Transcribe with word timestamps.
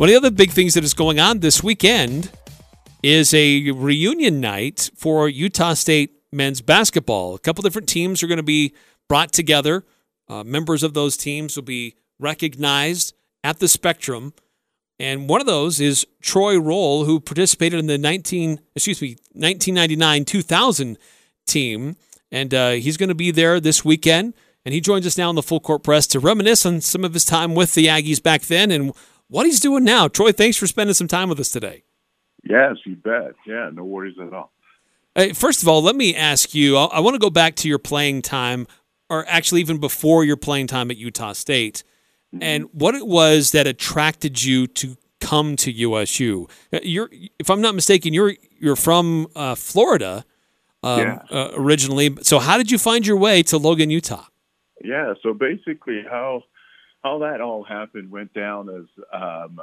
One 0.00 0.08
of 0.08 0.14
the 0.14 0.28
other 0.28 0.34
big 0.34 0.52
things 0.52 0.72
that 0.72 0.82
is 0.82 0.94
going 0.94 1.20
on 1.20 1.40
this 1.40 1.62
weekend 1.62 2.30
is 3.02 3.34
a 3.34 3.70
reunion 3.70 4.40
night 4.40 4.88
for 4.96 5.28
Utah 5.28 5.74
State 5.74 6.22
men's 6.32 6.62
basketball. 6.62 7.34
A 7.34 7.38
couple 7.38 7.60
different 7.60 7.86
teams 7.86 8.22
are 8.22 8.26
going 8.26 8.38
to 8.38 8.42
be 8.42 8.72
brought 9.10 9.30
together. 9.30 9.84
Uh, 10.26 10.42
members 10.42 10.82
of 10.82 10.94
those 10.94 11.18
teams 11.18 11.54
will 11.54 11.64
be 11.64 11.96
recognized 12.18 13.12
at 13.44 13.58
the 13.58 13.68
Spectrum. 13.68 14.32
And 14.98 15.28
one 15.28 15.42
of 15.42 15.46
those 15.46 15.80
is 15.80 16.06
Troy 16.22 16.58
Rolle, 16.58 17.04
who 17.04 17.20
participated 17.20 17.78
in 17.78 17.86
the 17.86 17.98
19, 17.98 18.58
excuse 18.74 19.02
me, 19.02 19.18
1999 19.34 20.24
2000 20.24 20.96
team. 21.46 21.96
And 22.32 22.54
uh, 22.54 22.70
he's 22.70 22.96
going 22.96 23.10
to 23.10 23.14
be 23.14 23.32
there 23.32 23.60
this 23.60 23.84
weekend. 23.84 24.32
And 24.64 24.72
he 24.72 24.80
joins 24.80 25.06
us 25.06 25.18
now 25.18 25.28
in 25.28 25.36
the 25.36 25.42
full 25.42 25.60
court 25.60 25.82
press 25.82 26.06
to 26.06 26.20
reminisce 26.20 26.64
on 26.64 26.80
some 26.80 27.04
of 27.04 27.12
his 27.12 27.26
time 27.26 27.54
with 27.54 27.74
the 27.74 27.84
Aggies 27.84 28.22
back 28.22 28.40
then 28.42 28.70
and 28.70 28.94
what 29.30 29.46
he's 29.46 29.60
doing 29.60 29.84
now. 29.84 30.08
Troy, 30.08 30.32
thanks 30.32 30.56
for 30.56 30.66
spending 30.66 30.94
some 30.94 31.08
time 31.08 31.28
with 31.28 31.40
us 31.40 31.48
today. 31.48 31.84
Yes, 32.42 32.76
you 32.84 32.96
bet. 32.96 33.32
Yeah, 33.46 33.70
no 33.72 33.84
worries 33.84 34.16
at 34.20 34.32
all. 34.34 34.52
Hey, 35.14 35.32
first 35.32 35.62
of 35.62 35.68
all, 35.68 35.82
let 35.82 35.96
me 35.96 36.14
ask 36.14 36.54
you 36.54 36.76
I, 36.76 36.84
I 36.86 37.00
want 37.00 37.14
to 37.14 37.18
go 37.18 37.30
back 37.30 37.54
to 37.56 37.68
your 37.68 37.78
playing 37.78 38.22
time, 38.22 38.66
or 39.08 39.24
actually 39.28 39.60
even 39.60 39.78
before 39.78 40.24
your 40.24 40.36
playing 40.36 40.66
time 40.66 40.90
at 40.90 40.96
Utah 40.96 41.32
State, 41.32 41.82
mm-hmm. 42.34 42.42
and 42.42 42.64
what 42.72 42.94
it 42.94 43.06
was 43.06 43.52
that 43.52 43.66
attracted 43.66 44.42
you 44.42 44.66
to 44.66 44.96
come 45.20 45.56
to 45.56 45.70
USU. 45.70 46.48
Uh, 46.72 46.80
you're, 46.82 47.10
if 47.38 47.50
I'm 47.50 47.60
not 47.60 47.74
mistaken, 47.74 48.12
you're 48.14 48.34
you're 48.58 48.76
from 48.76 49.26
uh, 49.36 49.54
Florida 49.54 50.24
um, 50.82 51.00
yeah. 51.00 51.18
uh, 51.30 51.50
originally. 51.54 52.16
So 52.22 52.38
how 52.38 52.56
did 52.56 52.70
you 52.70 52.78
find 52.78 53.06
your 53.06 53.16
way 53.16 53.42
to 53.44 53.58
Logan, 53.58 53.90
Utah? 53.90 54.26
Yeah. 54.82 55.14
So 55.22 55.34
basically, 55.34 56.04
how 56.08 56.44
how 57.02 57.20
that 57.20 57.40
all 57.40 57.64
happened 57.64 58.10
went 58.10 58.32
down 58.34 58.68
as 58.68 59.04
um, 59.12 59.60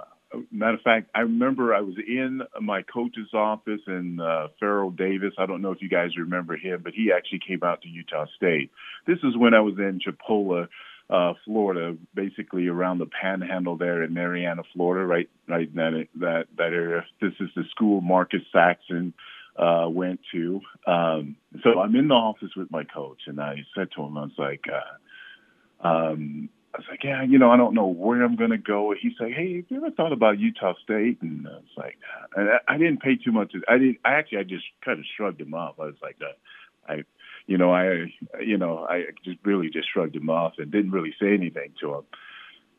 matter 0.51 0.75
of 0.75 0.81
fact, 0.81 1.09
I 1.15 1.21
remember 1.21 1.73
I 1.73 1.81
was 1.81 1.95
in 2.05 2.41
my 2.61 2.81
coach's 2.81 3.33
office 3.33 3.81
and 3.87 4.19
uh, 4.21 4.47
Farrell 4.59 4.91
Davis. 4.91 5.33
I 5.37 5.45
don't 5.45 5.61
know 5.61 5.71
if 5.71 5.81
you 5.81 5.89
guys 5.89 6.17
remember 6.17 6.57
him, 6.57 6.81
but 6.83 6.93
he 6.93 7.11
actually 7.15 7.41
came 7.47 7.63
out 7.63 7.81
to 7.81 7.87
Utah 7.87 8.25
State. 8.35 8.71
This 9.05 9.19
is 9.23 9.37
when 9.37 9.53
I 9.53 9.61
was 9.61 9.75
in 9.77 9.99
Chipola, 9.99 10.67
uh, 11.09 11.33
Florida, 11.45 11.95
basically 12.13 12.67
around 12.67 12.99
the 12.99 13.05
Panhandle 13.05 13.77
there 13.77 14.03
in 14.03 14.13
Marianna, 14.13 14.63
Florida, 14.73 15.05
right, 15.05 15.29
right 15.47 15.69
in 15.69 15.75
that 15.75 16.07
that 16.19 16.45
that 16.57 16.73
area. 16.73 17.05
This 17.21 17.33
is 17.39 17.49
the 17.55 17.63
school 17.71 18.01
Marcus 18.01 18.41
Saxon 18.51 19.13
uh, 19.57 19.87
went 19.89 20.19
to. 20.33 20.59
Um, 20.85 21.37
so 21.63 21.79
I'm 21.79 21.95
in 21.95 22.09
the 22.09 22.15
office 22.15 22.51
with 22.55 22.69
my 22.69 22.83
coach, 22.83 23.21
and 23.27 23.39
I 23.39 23.55
said 23.75 23.89
to 23.95 24.03
him, 24.03 24.17
I 24.17 24.21
was 24.23 24.31
like. 24.37 24.65
Uh, 24.67 24.97
um, 25.79 26.49
I 26.77 26.79
was 26.79 26.85
like, 26.91 27.03
yeah, 27.03 27.23
you 27.23 27.39
know, 27.39 27.49
I 27.49 27.57
don't 27.57 27.73
know 27.73 27.87
where 27.87 28.21
I'm 28.21 28.35
going 28.35 28.51
to 28.51 28.57
go. 28.59 28.93
He's 29.01 29.13
like, 29.19 29.33
hey, 29.33 29.55
have 29.55 29.65
you 29.67 29.77
ever 29.77 29.89
thought 29.89 30.13
about 30.13 30.37
Utah 30.37 30.75
State? 30.83 31.19
And 31.23 31.47
I 31.47 31.53
was 31.53 31.63
like, 31.75 31.97
and 32.35 32.49
I, 32.49 32.75
I 32.75 32.77
didn't 32.77 33.01
pay 33.01 33.15
too 33.15 33.31
much. 33.31 33.51
I 33.67 33.79
didn't. 33.79 33.97
I 34.05 34.13
actually, 34.13 34.37
I 34.37 34.43
just 34.43 34.65
kind 34.85 34.99
of 34.99 35.05
shrugged 35.17 35.41
him 35.41 35.55
off. 35.55 35.79
I 35.79 35.85
was 35.85 35.95
like, 36.03 36.17
uh, 36.21 36.91
I, 36.91 36.97
you 37.47 37.57
know, 37.57 37.73
I, 37.73 38.13
you 38.45 38.59
know, 38.59 38.85
I 38.87 39.05
just 39.25 39.39
really 39.43 39.71
just 39.71 39.87
shrugged 39.91 40.15
him 40.15 40.29
off 40.29 40.53
and 40.59 40.71
didn't 40.71 40.91
really 40.91 41.15
say 41.19 41.33
anything 41.33 41.73
to 41.81 41.95
him. 41.95 42.03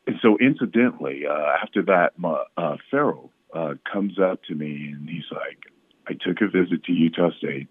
And 0.06 0.16
so, 0.22 0.38
incidentally, 0.40 1.22
uh, 1.28 1.56
after 1.60 1.82
that, 1.86 2.12
my, 2.16 2.44
uh, 2.56 2.76
Farrell 2.92 3.32
uh, 3.52 3.74
comes 3.92 4.20
up 4.20 4.44
to 4.44 4.54
me 4.54 4.92
and 4.92 5.08
he's 5.08 5.26
like, 5.32 5.64
I 6.06 6.12
took 6.12 6.40
a 6.40 6.46
visit 6.46 6.84
to 6.84 6.92
Utah 6.92 7.30
State. 7.36 7.66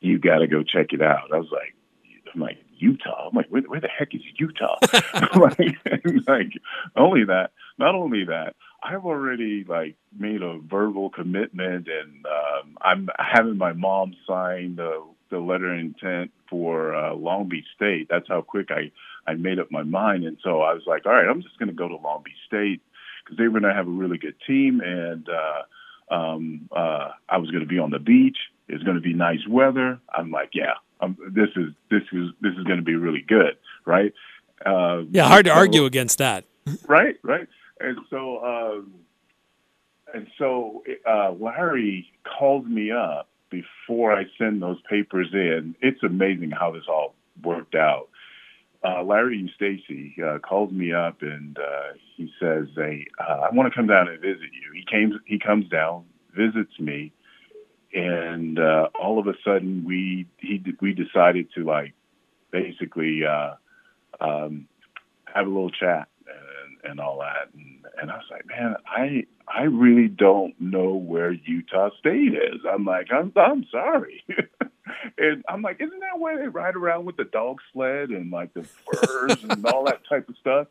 You 0.00 0.18
got 0.18 0.40
to 0.40 0.46
go 0.46 0.62
check 0.62 0.92
it 0.92 1.00
out. 1.00 1.32
I 1.32 1.38
was 1.38 1.48
like, 1.50 1.74
I'm 2.34 2.40
like, 2.40 2.58
Utah. 2.76 3.28
I'm 3.28 3.36
like, 3.36 3.48
where, 3.48 3.62
where 3.62 3.80
the 3.80 3.88
heck 3.88 4.14
is 4.14 4.22
Utah? 4.36 4.76
like, 5.36 5.78
like, 6.26 6.52
only 6.96 7.24
that, 7.24 7.50
not 7.78 7.94
only 7.94 8.24
that, 8.24 8.54
I've 8.82 9.06
already 9.06 9.64
like 9.66 9.96
made 10.18 10.42
a 10.42 10.58
verbal 10.58 11.10
commitment, 11.10 11.88
and 11.88 12.26
um, 12.26 12.76
I'm 12.82 13.08
having 13.18 13.56
my 13.56 13.72
mom 13.72 14.14
sign 14.26 14.76
the 14.76 15.02
the 15.30 15.38
letter 15.38 15.72
of 15.72 15.80
intent 15.80 16.30
for 16.50 16.94
uh, 16.94 17.14
Long 17.14 17.48
Beach 17.48 17.64
State. 17.74 18.08
That's 18.10 18.28
how 18.28 18.42
quick 18.42 18.68
I 18.70 18.92
I 19.26 19.34
made 19.34 19.58
up 19.58 19.70
my 19.70 19.82
mind, 19.82 20.24
and 20.24 20.36
so 20.42 20.60
I 20.60 20.74
was 20.74 20.82
like, 20.86 21.06
all 21.06 21.12
right, 21.12 21.28
I'm 21.28 21.42
just 21.42 21.58
going 21.58 21.70
to 21.70 21.74
go 21.74 21.88
to 21.88 21.96
Long 21.96 22.22
Beach 22.22 22.34
State 22.46 22.82
because 23.24 23.38
they 23.38 23.44
were 23.44 23.60
going 23.60 23.72
to 23.72 23.74
have 23.74 23.88
a 23.88 23.90
really 23.90 24.18
good 24.18 24.36
team, 24.46 24.80
and 24.84 25.26
uh, 25.28 26.14
um, 26.14 26.68
uh, 26.76 27.10
I 27.28 27.38
was 27.38 27.50
going 27.50 27.62
to 27.62 27.68
be 27.68 27.78
on 27.78 27.90
the 27.90 27.98
beach. 27.98 28.36
It's 28.68 28.82
going 28.82 28.96
to 28.96 29.02
be 29.02 29.14
nice 29.14 29.46
weather. 29.48 29.98
I'm 30.12 30.30
like, 30.30 30.50
yeah, 30.52 30.74
um, 31.04 31.16
this 31.30 31.48
is 31.56 31.72
this 31.90 32.02
is 32.12 32.28
this 32.40 32.52
is 32.56 32.64
going 32.64 32.78
to 32.78 32.84
be 32.84 32.94
really 32.94 33.24
good, 33.26 33.56
right? 33.84 34.12
Uh, 34.64 35.02
yeah, 35.10 35.28
hard 35.28 35.44
to 35.46 35.50
so, 35.50 35.56
argue 35.56 35.84
against 35.84 36.18
that. 36.18 36.44
right, 36.88 37.16
right. 37.22 37.48
And 37.80 37.98
so, 38.08 38.44
um, 38.44 38.94
and 40.12 40.26
so 40.38 40.82
uh, 41.08 41.32
Larry 41.32 42.10
called 42.38 42.68
me 42.68 42.90
up 42.90 43.28
before 43.50 44.12
I 44.12 44.24
send 44.38 44.62
those 44.62 44.78
papers 44.88 45.28
in. 45.32 45.74
It's 45.80 46.02
amazing 46.02 46.50
how 46.50 46.72
this 46.72 46.84
all 46.88 47.14
worked 47.42 47.74
out. 47.74 48.08
Uh, 48.82 49.02
Larry 49.02 49.50
Eustachy 49.60 50.22
uh, 50.22 50.38
calls 50.40 50.70
me 50.70 50.92
up 50.92 51.22
and 51.22 51.58
uh, 51.58 51.94
he 52.16 52.30
says, 52.40 52.68
"Hey, 52.76 53.06
uh, 53.18 53.48
I 53.50 53.54
want 53.54 53.72
to 53.72 53.76
come 53.76 53.86
down 53.86 54.08
and 54.08 54.20
visit 54.20 54.50
you." 54.52 54.72
He 54.74 54.84
came. 54.90 55.18
He 55.26 55.38
comes 55.38 55.68
down, 55.68 56.04
visits 56.36 56.78
me, 56.78 57.12
and 57.94 58.58
uh, 58.58 58.88
all 59.00 59.18
of 59.18 59.28
a 59.28 59.34
sudden 59.44 59.84
we 59.86 60.26
he 60.38 60.62
we 60.80 60.92
decided 60.92 61.48
to 61.54 61.64
like 61.64 61.94
basically 62.50 63.20
uh, 63.24 63.54
um, 64.20 64.66
have 65.32 65.46
a 65.46 65.50
little 65.50 65.70
chat 65.70 66.08
and, 66.26 66.90
and 66.90 67.00
all 67.00 67.20
that. 67.20 67.54
And, 67.54 67.84
and 68.00 68.10
I 68.10 68.16
was 68.16 68.26
like 68.30 68.46
man 68.46 68.74
I 68.86 69.26
I 69.48 69.62
really 69.64 70.08
don't 70.08 70.60
know 70.60 70.94
where 70.94 71.30
Utah 71.30 71.90
State 72.00 72.34
is. 72.34 72.60
I'm 72.70 72.84
like 72.84 73.08
I'm 73.12 73.32
I'm 73.36 73.64
sorry. 73.70 74.24
And 75.18 75.44
I'm 75.48 75.62
like 75.62 75.80
isn't 75.80 76.00
that 76.00 76.18
where 76.18 76.38
they 76.38 76.48
ride 76.48 76.76
around 76.76 77.04
with 77.04 77.16
the 77.16 77.24
dog 77.24 77.58
sled 77.72 78.10
and 78.10 78.30
like 78.30 78.52
the 78.54 78.64
furs 78.64 79.42
and 79.44 79.64
all 79.66 79.84
that 79.84 80.00
type 80.08 80.28
of 80.28 80.36
stuff? 80.40 80.66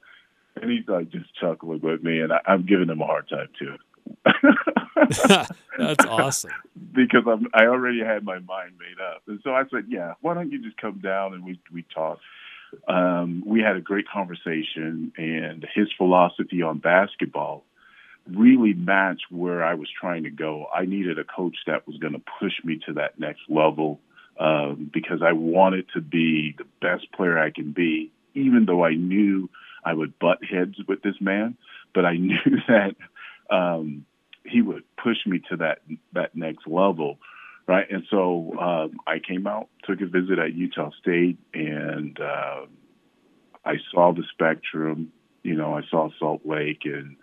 And 0.56 0.70
he's 0.70 0.88
like 0.88 1.10
just 1.10 1.34
chuckling 1.40 1.82
with 1.82 2.04
me 2.04 2.20
and 2.20 2.34
I, 2.34 2.40
I'm 2.46 2.66
giving 2.66 2.90
him 2.90 3.02
a 3.02 3.06
hard 3.06 3.30
time 3.30 3.50
too 3.58 3.76
That's 5.78 6.06
awesome. 6.06 6.52
because 6.94 7.24
I'm, 7.28 7.48
I 7.54 7.66
already 7.66 8.00
had 8.00 8.24
my 8.24 8.40
mind 8.40 8.74
made 8.80 9.02
up, 9.02 9.24
and 9.28 9.40
so 9.44 9.52
I 9.52 9.64
said, 9.72 9.86
"Yeah, 9.90 10.14
why 10.22 10.34
don't 10.34 10.52
you 10.52 10.62
just 10.62 10.78
come 10.78 11.00
down 11.00 11.34
and 11.34 11.44
we 11.44 11.60
we 11.72 11.86
talk." 11.94 12.20
Um, 12.88 13.44
we 13.46 13.62
had 13.62 13.76
a 13.76 13.82
great 13.82 14.08
conversation, 14.08 15.12
and 15.18 15.66
his 15.76 15.88
philosophy 15.98 16.62
on 16.62 16.80
basketball 16.80 17.64
really 18.32 18.74
matched 18.74 19.26
where 19.30 19.64
I 19.64 19.74
was 19.74 19.90
trying 20.00 20.24
to 20.24 20.30
go. 20.30 20.68
I 20.74 20.86
needed 20.86 21.20
a 21.20 21.24
coach 21.24 21.58
that 21.68 21.86
was 21.88 21.98
going 21.98 22.14
to 22.14 22.22
push 22.40 22.54
me 22.64 22.80
to 22.88 22.94
that 22.94 23.20
next 23.20 23.42
level 23.50 24.00
um, 24.40 24.90
because 24.94 25.22
I 25.22 25.34
wanted 25.34 25.86
to 25.94 26.02
be 26.02 26.56
the 26.58 26.66
best 26.82 27.12
player 27.12 27.38
I 27.38 27.52
can 27.52 27.72
be, 27.72 28.12
even 28.34 28.66
though 28.66 28.84
I 28.84 28.96
knew 28.96 29.50
I 29.84 29.94
would 29.94 30.18
butt 30.20 30.40
heads 30.44 30.76
with 30.88 31.02
this 31.02 31.20
man. 31.20 31.58
But 31.94 32.06
I 32.06 32.14
knew 32.18 32.38
that 32.68 32.96
um, 33.50 34.06
he 34.46 34.62
would 34.62 34.84
push 35.02 35.18
me 35.26 35.42
to 35.50 35.58
that 35.58 35.80
that 36.14 36.36
next 36.36 36.68
level, 36.68 37.18
right? 37.68 37.90
And 37.90 38.04
so 38.10 38.54
um, 38.60 39.00
I 39.08 39.20
came 39.20 39.48
out, 39.48 39.70
took 39.84 40.02
a 40.02 40.06
visit 40.06 40.40
at 40.40 40.54
Utah 40.54 40.92
State, 41.02 41.38
and 41.54 42.20
uh, 42.20 42.66
I 43.66 43.76
saw 43.92 44.14
the 44.14 44.24
spectrum. 44.32 45.12
You 45.44 45.56
know, 45.56 45.76
I 45.76 45.82
saw 45.90 46.10
Salt 46.20 46.42
Lake, 46.46 46.82
and 46.86 47.16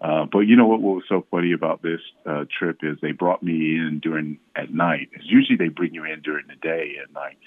uh, 0.00 0.26
but 0.30 0.40
you 0.40 0.56
know 0.56 0.66
what, 0.66 0.80
what 0.80 0.96
was 0.96 1.04
so 1.08 1.26
funny 1.30 1.52
about 1.52 1.82
this 1.82 2.00
uh, 2.26 2.44
trip 2.58 2.78
is 2.82 2.98
they 3.00 3.12
brought 3.12 3.42
me 3.42 3.76
in 3.76 4.00
during 4.02 4.38
at 4.54 4.72
night. 4.72 5.08
It's 5.12 5.26
usually 5.26 5.56
they 5.56 5.68
bring 5.68 5.94
you 5.94 6.04
in 6.04 6.20
during 6.20 6.46
the 6.46 6.56
day 6.56 6.96
at 7.02 7.12
night. 7.12 7.38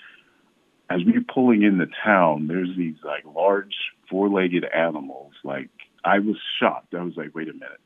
As 0.89 1.05
we 1.05 1.13
were 1.13 1.25
pulling 1.33 1.63
in 1.63 1.77
the 1.77 1.87
town, 2.03 2.47
there's 2.47 2.75
these 2.75 2.97
like 3.03 3.23
large 3.33 3.75
four-legged 4.09 4.65
animals. 4.65 5.31
Like 5.43 5.69
I 6.03 6.19
was 6.19 6.35
shocked. 6.59 6.93
I 6.93 7.03
was 7.03 7.15
like, 7.15 7.33
wait 7.33 7.47
a 7.47 7.53
minute 7.53 7.79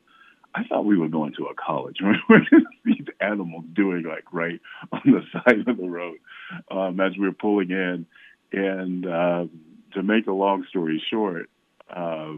I 0.56 0.64
thought 0.64 0.86
we 0.86 0.96
were 0.96 1.08
going 1.08 1.34
to 1.34 1.46
a 1.46 1.54
college. 1.54 1.98
These 2.84 3.06
animals 3.20 3.64
doing 3.74 4.04
like 4.04 4.24
right 4.32 4.58
on 4.90 5.02
the 5.04 5.22
side 5.32 5.68
of 5.68 5.76
the 5.76 5.88
road 5.88 6.16
um, 6.70 6.98
as 6.98 7.12
we 7.18 7.26
were 7.26 7.32
pulling 7.32 7.70
in? 7.70 8.06
And 8.52 9.06
uh, 9.06 9.46
to 9.92 10.02
make 10.02 10.26
a 10.26 10.32
long 10.32 10.64
story 10.70 11.02
short, 11.10 11.50
uh, 11.94 12.34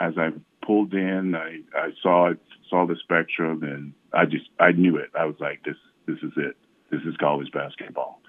as 0.00 0.14
I 0.18 0.30
pulled 0.66 0.94
in, 0.94 1.36
I, 1.36 1.60
I 1.78 1.90
saw 2.02 2.30
it, 2.30 2.40
saw 2.68 2.86
the 2.86 2.96
spectrum, 2.96 3.62
and 3.62 3.92
I 4.12 4.24
just 4.24 4.46
I 4.58 4.72
knew 4.72 4.96
it. 4.96 5.10
I 5.18 5.26
was 5.26 5.36
like, 5.38 5.62
this 5.64 5.76
this 6.06 6.18
is 6.22 6.32
it. 6.36 6.56
This 6.90 7.02
is 7.02 7.16
college 7.18 7.52
basketball. 7.52 8.20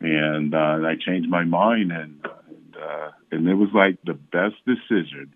And, 0.00 0.54
uh, 0.54 0.58
and 0.58 0.86
I 0.86 0.96
changed 0.96 1.28
my 1.28 1.44
mind, 1.44 1.92
and 1.92 2.26
and, 2.48 2.76
uh, 2.76 3.10
and 3.30 3.48
it 3.48 3.54
was 3.54 3.70
like 3.72 3.98
the 4.04 4.14
best 4.14 4.56
decision 4.66 5.32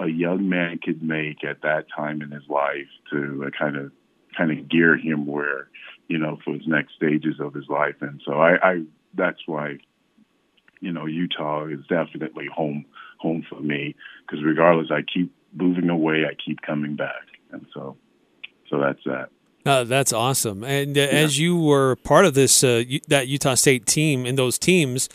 a 0.00 0.08
young 0.08 0.48
man 0.48 0.78
could 0.82 1.02
make 1.02 1.44
at 1.44 1.62
that 1.62 1.86
time 1.94 2.22
in 2.22 2.30
his 2.30 2.48
life 2.48 2.88
to 3.10 3.44
uh, 3.46 3.50
kind 3.56 3.76
of 3.76 3.92
kind 4.36 4.50
of 4.50 4.68
gear 4.68 4.96
him 4.96 5.26
where 5.26 5.68
you 6.08 6.18
know 6.18 6.38
for 6.44 6.54
his 6.54 6.66
next 6.66 6.94
stages 6.94 7.40
of 7.40 7.54
his 7.54 7.68
life 7.68 7.96
and 8.00 8.20
so 8.24 8.32
I, 8.32 8.56
I 8.62 8.82
that's 9.14 9.40
why 9.46 9.78
you 10.80 10.92
know 10.92 11.06
Utah 11.06 11.66
is 11.66 11.80
definitely 11.88 12.46
home 12.52 12.84
home 13.18 13.44
for 13.48 13.60
me 13.60 13.94
because 14.26 14.42
regardless 14.44 14.88
I 14.90 15.02
keep 15.02 15.32
moving 15.52 15.88
away, 15.88 16.24
I 16.24 16.34
keep 16.34 16.62
coming 16.62 16.96
back, 16.96 17.26
and 17.52 17.66
so 17.72 17.96
so 18.68 18.80
that's 18.80 19.02
that. 19.04 19.30
Uh, 19.66 19.84
that's 19.84 20.12
awesome. 20.12 20.64
And 20.64 20.96
uh, 20.96 21.02
yeah. 21.02 21.06
as 21.08 21.38
you 21.38 21.58
were 21.58 21.96
part 21.96 22.24
of 22.24 22.34
this 22.34 22.64
uh, 22.64 22.82
that 23.08 23.28
Utah 23.28 23.54
State 23.54 23.86
team 23.86 24.24
in 24.24 24.36
those 24.36 24.58
teams, 24.58 25.08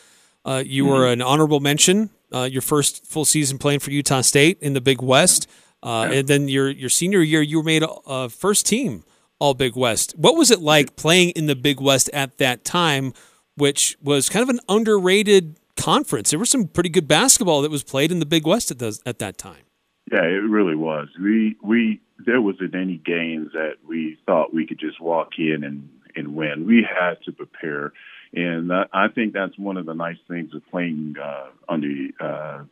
uh, 0.46 0.64
you 0.66 0.84
mm-hmm. 0.84 0.94
were 0.94 1.08
an 1.08 1.22
honorable 1.22 1.60
mention. 1.60 2.10
Uh, 2.33 2.44
your 2.44 2.62
first 2.62 3.06
full 3.06 3.25
season 3.25 3.57
playing 3.57 3.80
for 3.80 3.92
Utah 3.92 4.22
State 4.22 4.57
in 4.62 4.74
the 4.74 4.81
Big 4.81 5.01
West, 5.01 5.48
uh, 5.83 6.10
and 6.12 6.27
then 6.27 6.48
your 6.48 6.69
your 6.69 6.89
senior 6.89 7.22
year, 7.22 7.42
you 7.42 7.57
were 7.57 7.63
made 7.63 7.83
a 7.83 8.30
first 8.30 8.66
team 8.66 9.04
All 9.39 9.54
Big 9.54 9.75
West. 9.75 10.13
What 10.18 10.36
was 10.36 10.51
it 10.51 10.60
like 10.60 10.95
playing 10.95 11.30
in 11.31 11.45
the 11.45 11.56
Big 11.56 11.80
West 11.80 12.10
at 12.13 12.38
that 12.39 12.66
time, 12.66 13.13
which 13.56 13.98
was 14.01 14.30
kind 14.30 14.44
of 14.44 14.50
an 14.50 14.60
underrated 14.68 15.60
conference? 15.77 16.31
There 16.31 16.39
was 16.39 16.50
some 16.50 16.68
pretty 16.68 16.89
good 16.89 17.07
basketball 17.07 17.62
that 17.62 17.72
was 17.72 17.83
played 17.83 18.12
in 18.12 18.19
the 18.19 18.25
Big 18.25 18.48
West 18.48 18.71
at, 18.71 18.80
the, 18.80 18.98
at 19.06 19.19
that 19.19 19.38
time. 19.38 19.63
Yeah, 20.12 20.24
it 20.24 20.50
really 20.50 20.75
was. 20.75 21.07
We 21.21 21.57
we 21.63 22.01
there 22.25 22.42
wasn't 22.42 22.75
any 22.75 22.98
games 22.98 23.51
that 23.54 23.75
we 23.88 24.18
thought 24.25 24.54
we 24.54 24.66
could 24.66 24.80
just 24.80 25.01
walk 25.01 25.33
in 25.38 25.63
and 25.63 25.89
and 26.16 26.36
win. 26.36 26.66
We 26.66 26.83
had 26.83 27.16
to 27.25 27.31
prepare, 27.31 27.92
and 28.36 28.72
uh, 28.72 28.86
I 28.92 29.08
think 29.08 29.34
that's 29.34 29.58
one 29.58 29.78
of 29.78 29.86
the 29.86 29.94
nice 29.94 30.18
things 30.28 30.54
of 30.54 30.62
playing 30.70 31.16
uh, 31.22 31.48
under 31.70 31.88
uh, 32.20 32.64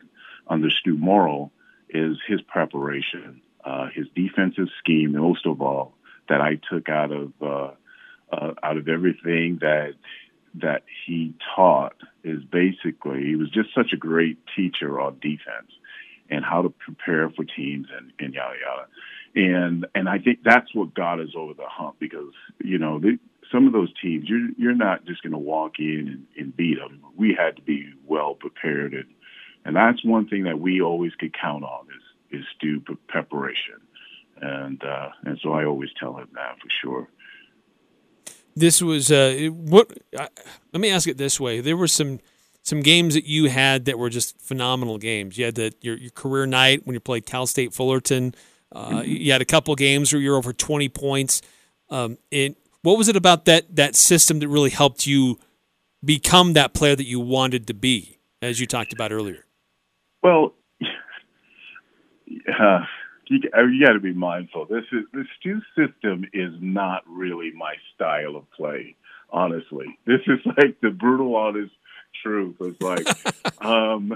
under 0.46 0.70
Stew 0.70 0.96
Morrill 0.96 1.50
is 1.88 2.18
his 2.26 2.40
preparation, 2.42 3.40
uh, 3.64 3.88
his 3.94 4.06
defensive 4.14 4.68
scheme, 4.78 5.12
most 5.12 5.46
of 5.46 5.62
all 5.62 5.94
that 6.28 6.40
I 6.40 6.58
took 6.70 6.88
out 6.88 7.12
of 7.12 7.32
uh, 7.40 7.70
uh, 8.30 8.54
out 8.62 8.76
of 8.76 8.88
everything 8.88 9.58
that 9.62 9.94
that 10.56 10.82
he 11.06 11.34
taught 11.56 11.96
is 12.22 12.42
basically 12.44 13.24
he 13.24 13.36
was 13.36 13.50
just 13.50 13.74
such 13.74 13.92
a 13.92 13.96
great 13.96 14.38
teacher 14.54 15.00
on 15.00 15.18
defense 15.20 15.72
and 16.30 16.44
how 16.44 16.62
to 16.62 16.70
prepare 16.70 17.30
for 17.30 17.44
teams 17.44 17.86
and, 17.96 18.12
and 18.18 18.34
yada 18.34 18.54
yada. 18.60 18.86
And 19.34 19.86
and 19.94 20.08
I 20.08 20.18
think 20.18 20.40
that's 20.44 20.74
what 20.74 20.94
got 20.94 21.20
us 21.20 21.30
over 21.34 21.54
the 21.54 21.66
hump 21.66 21.96
because 21.98 22.32
you 22.62 22.78
know 22.78 22.98
the, 22.98 23.18
some 23.52 23.66
of 23.66 23.72
those 23.72 23.92
teams 24.00 24.28
you're 24.28 24.48
you're 24.56 24.74
not 24.74 25.04
just 25.04 25.22
going 25.22 25.32
to 25.32 25.38
walk 25.38 25.78
in 25.78 26.08
and, 26.08 26.26
and 26.36 26.56
beat 26.56 26.78
them. 26.78 27.02
We 27.16 27.34
had 27.34 27.56
to 27.56 27.62
be 27.62 27.92
well 28.06 28.34
prepared 28.34 28.94
and 28.94 29.06
and 29.64 29.74
that's 29.74 30.04
one 30.04 30.28
thing 30.28 30.44
that 30.44 30.60
we 30.60 30.80
always 30.80 31.14
could 31.14 31.34
count 31.38 31.64
on 31.64 31.86
is 31.96 32.40
is 32.40 32.46
due 32.60 32.80
preparation. 33.08 33.80
And 34.40 34.82
uh, 34.82 35.10
and 35.24 35.38
so 35.42 35.52
I 35.52 35.64
always 35.64 35.90
tell 35.98 36.16
him 36.16 36.28
that 36.34 36.58
for 36.60 36.68
sure. 36.68 37.08
This 38.56 38.82
was 38.82 39.10
uh, 39.10 39.48
what. 39.52 39.92
Uh, 40.16 40.28
let 40.72 40.80
me 40.80 40.90
ask 40.90 41.08
it 41.08 41.18
this 41.18 41.40
way: 41.40 41.60
There 41.60 41.76
were 41.76 41.88
some 41.88 42.20
some 42.62 42.80
games 42.80 43.14
that 43.14 43.24
you 43.24 43.48
had 43.48 43.86
that 43.86 43.98
were 43.98 44.10
just 44.10 44.40
phenomenal 44.40 44.98
games. 44.98 45.36
You 45.36 45.46
had 45.46 45.54
the, 45.54 45.72
your, 45.82 45.96
your 45.98 46.10
career 46.10 46.46
night 46.46 46.86
when 46.86 46.94
you 46.94 47.00
played 47.00 47.26
Cal 47.26 47.46
State 47.46 47.74
Fullerton. 47.74 48.34
Uh, 48.72 48.88
mm-hmm. 48.88 49.10
You 49.10 49.32
had 49.32 49.42
a 49.42 49.46
couple 49.46 49.74
games 49.74 50.12
where 50.12 50.22
you're 50.22 50.36
over 50.36 50.54
20 50.54 50.88
points. 50.88 51.42
Um, 51.90 52.16
it, 52.30 52.56
what 52.84 52.98
was 52.98 53.08
it 53.08 53.16
about 53.16 53.46
that 53.46 53.74
that 53.74 53.96
system 53.96 54.38
that 54.38 54.48
really 54.48 54.70
helped 54.70 55.06
you 55.06 55.38
become 56.04 56.52
that 56.52 56.74
player 56.74 56.94
that 56.94 57.06
you 57.06 57.18
wanted 57.18 57.66
to 57.66 57.74
be, 57.74 58.18
as 58.42 58.60
you 58.60 58.66
talked 58.66 58.92
about 58.92 59.10
earlier? 59.10 59.46
Well, 60.22 60.54
uh, 62.60 62.80
you, 63.28 63.40
you 63.42 63.84
got 63.84 63.94
to 63.94 64.00
be 64.00 64.12
mindful. 64.12 64.66
This 64.66 64.84
is 64.92 65.04
the 65.12 65.24
Stew 65.38 65.60
system 65.76 66.24
is 66.32 66.52
not 66.60 67.02
really 67.08 67.52
my 67.56 67.74
style 67.94 68.36
of 68.36 68.50
play. 68.52 68.96
Honestly, 69.30 69.98
this 70.06 70.20
is 70.26 70.38
like 70.58 70.80
the 70.82 70.90
brutal, 70.90 71.34
honest 71.36 71.72
truth. 72.22 72.56
It's 72.60 72.80
like, 72.80 73.06
um, 73.64 74.12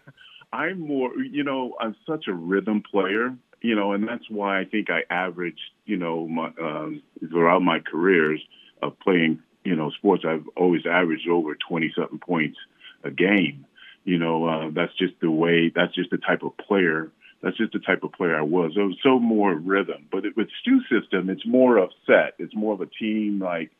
I'm 0.52 0.80
more, 0.80 1.16
you 1.16 1.44
know, 1.44 1.76
I'm 1.80 1.96
such 2.06 2.26
a 2.28 2.34
rhythm 2.34 2.82
player, 2.90 3.34
you 3.62 3.74
know, 3.74 3.92
and 3.92 4.06
that's 4.06 4.28
why 4.28 4.60
I 4.60 4.64
think 4.64 4.88
I 4.90 5.02
averaged, 5.12 5.60
you 5.84 5.96
know, 5.96 6.26
my, 6.26 6.50
um, 6.60 7.02
throughout 7.30 7.62
my 7.62 7.78
careers 7.80 8.40
of 8.82 8.98
playing, 9.00 9.40
you 9.64 9.76
know, 9.76 9.90
sports, 9.90 10.24
I've 10.26 10.46
always 10.56 10.82
averaged 10.86 11.28
over 11.28 11.56
20 11.68 11.92
something 11.96 12.18
points 12.18 12.58
a 13.04 13.10
game. 13.10 13.66
You 14.04 14.18
know, 14.18 14.46
uh, 14.46 14.70
that's 14.74 14.96
just 14.98 15.14
the 15.20 15.30
way, 15.30 15.72
that's 15.74 15.94
just 15.94 16.10
the 16.10 16.18
type 16.18 16.42
of 16.42 16.56
player 16.56 17.12
that's 17.42 17.56
just 17.56 17.72
the 17.72 17.80
type 17.80 18.04
of 18.04 18.12
player 18.12 18.36
I 18.36 18.42
was. 18.42 18.72
It 18.76 18.80
was 18.80 18.98
so 19.02 19.18
more 19.18 19.54
rhythm. 19.54 20.06
But 20.10 20.24
it, 20.24 20.36
with 20.36 20.48
Stew 20.60 20.80
System, 20.82 21.28
it's 21.28 21.46
more 21.46 21.76
of 21.76 21.90
set. 22.06 22.34
It's 22.38 22.54
more 22.54 22.72
of 22.72 22.80
a 22.80 22.86
team 22.86 23.40
like, 23.40 23.72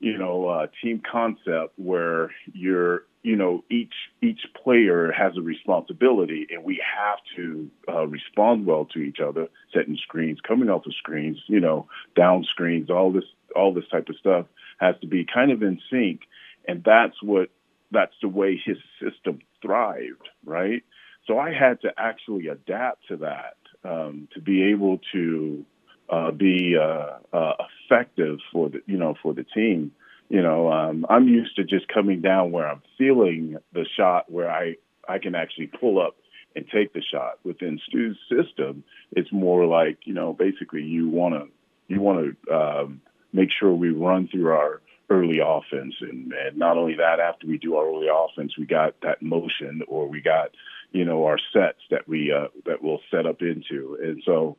you 0.00 0.18
know, 0.18 0.48
uh, 0.48 0.66
team 0.82 1.00
concept 1.10 1.74
where 1.76 2.30
you're 2.52 3.04
you 3.24 3.34
know 3.34 3.64
each 3.70 3.94
each 4.22 4.42
player 4.62 5.10
has 5.10 5.32
a 5.36 5.40
responsibility 5.40 6.46
and 6.50 6.62
we 6.62 6.80
have 6.96 7.18
to 7.34 7.68
uh, 7.88 8.06
respond 8.06 8.66
well 8.66 8.84
to 8.84 9.00
each 9.00 9.18
other 9.18 9.48
setting 9.72 9.96
screens 9.96 10.38
coming 10.46 10.68
off 10.68 10.86
of 10.86 10.94
screens 10.94 11.38
you 11.48 11.58
know 11.58 11.88
down 12.14 12.44
screens 12.44 12.90
all 12.90 13.10
this 13.10 13.24
all 13.56 13.72
this 13.72 13.88
type 13.90 14.08
of 14.08 14.16
stuff 14.16 14.46
has 14.78 14.94
to 15.00 15.06
be 15.06 15.24
kind 15.24 15.50
of 15.50 15.62
in 15.62 15.80
sync 15.90 16.20
and 16.68 16.84
that's 16.84 17.20
what 17.22 17.48
that's 17.90 18.14
the 18.20 18.28
way 18.28 18.60
his 18.64 18.76
system 19.02 19.40
thrived 19.60 20.28
right? 20.44 20.84
So 21.26 21.38
i 21.38 21.50
had 21.50 21.80
to 21.80 21.88
actually 21.96 22.48
adapt 22.48 23.08
to 23.08 23.16
that 23.16 23.56
um, 23.82 24.28
to 24.34 24.40
be 24.40 24.64
able 24.64 25.00
to 25.12 25.64
uh, 26.10 26.30
be 26.30 26.76
uh, 26.78 27.16
uh 27.34 27.54
effective 27.88 28.38
for 28.52 28.68
the 28.68 28.82
you 28.86 28.98
know 28.98 29.14
for 29.22 29.32
the 29.32 29.44
team 29.44 29.92
you 30.34 30.42
know, 30.42 30.72
um, 30.72 31.06
I'm 31.08 31.28
used 31.28 31.54
to 31.54 31.62
just 31.62 31.86
coming 31.86 32.20
down 32.20 32.50
where 32.50 32.68
I'm 32.68 32.82
feeling 32.98 33.56
the 33.72 33.86
shot, 33.96 34.28
where 34.28 34.50
I 34.50 34.74
I 35.08 35.18
can 35.18 35.36
actually 35.36 35.68
pull 35.68 36.00
up 36.00 36.16
and 36.56 36.66
take 36.74 36.92
the 36.92 37.02
shot. 37.02 37.38
Within 37.44 37.78
Stew's 37.86 38.18
system, 38.28 38.82
it's 39.12 39.30
more 39.30 39.64
like 39.64 39.98
you 40.02 40.12
know, 40.12 40.32
basically 40.32 40.82
you 40.82 41.08
want 41.08 41.34
to 41.34 41.46
you 41.86 42.00
want 42.00 42.36
to 42.44 42.52
um, 42.52 43.00
make 43.32 43.50
sure 43.56 43.72
we 43.72 43.90
run 43.90 44.26
through 44.26 44.48
our 44.48 44.82
early 45.08 45.38
offense, 45.38 45.94
and, 46.00 46.32
and 46.32 46.58
not 46.58 46.78
only 46.78 46.96
that, 46.96 47.20
after 47.20 47.46
we 47.46 47.56
do 47.56 47.76
our 47.76 47.86
early 47.86 48.08
offense, 48.12 48.58
we 48.58 48.66
got 48.66 49.00
that 49.02 49.22
motion 49.22 49.82
or 49.86 50.08
we 50.08 50.20
got 50.20 50.50
you 50.90 51.04
know 51.04 51.26
our 51.26 51.38
sets 51.52 51.78
that 51.92 52.08
we 52.08 52.32
uh, 52.32 52.48
that 52.66 52.82
we'll 52.82 53.02
set 53.08 53.24
up 53.24 53.40
into, 53.40 53.96
and 54.02 54.20
so. 54.26 54.56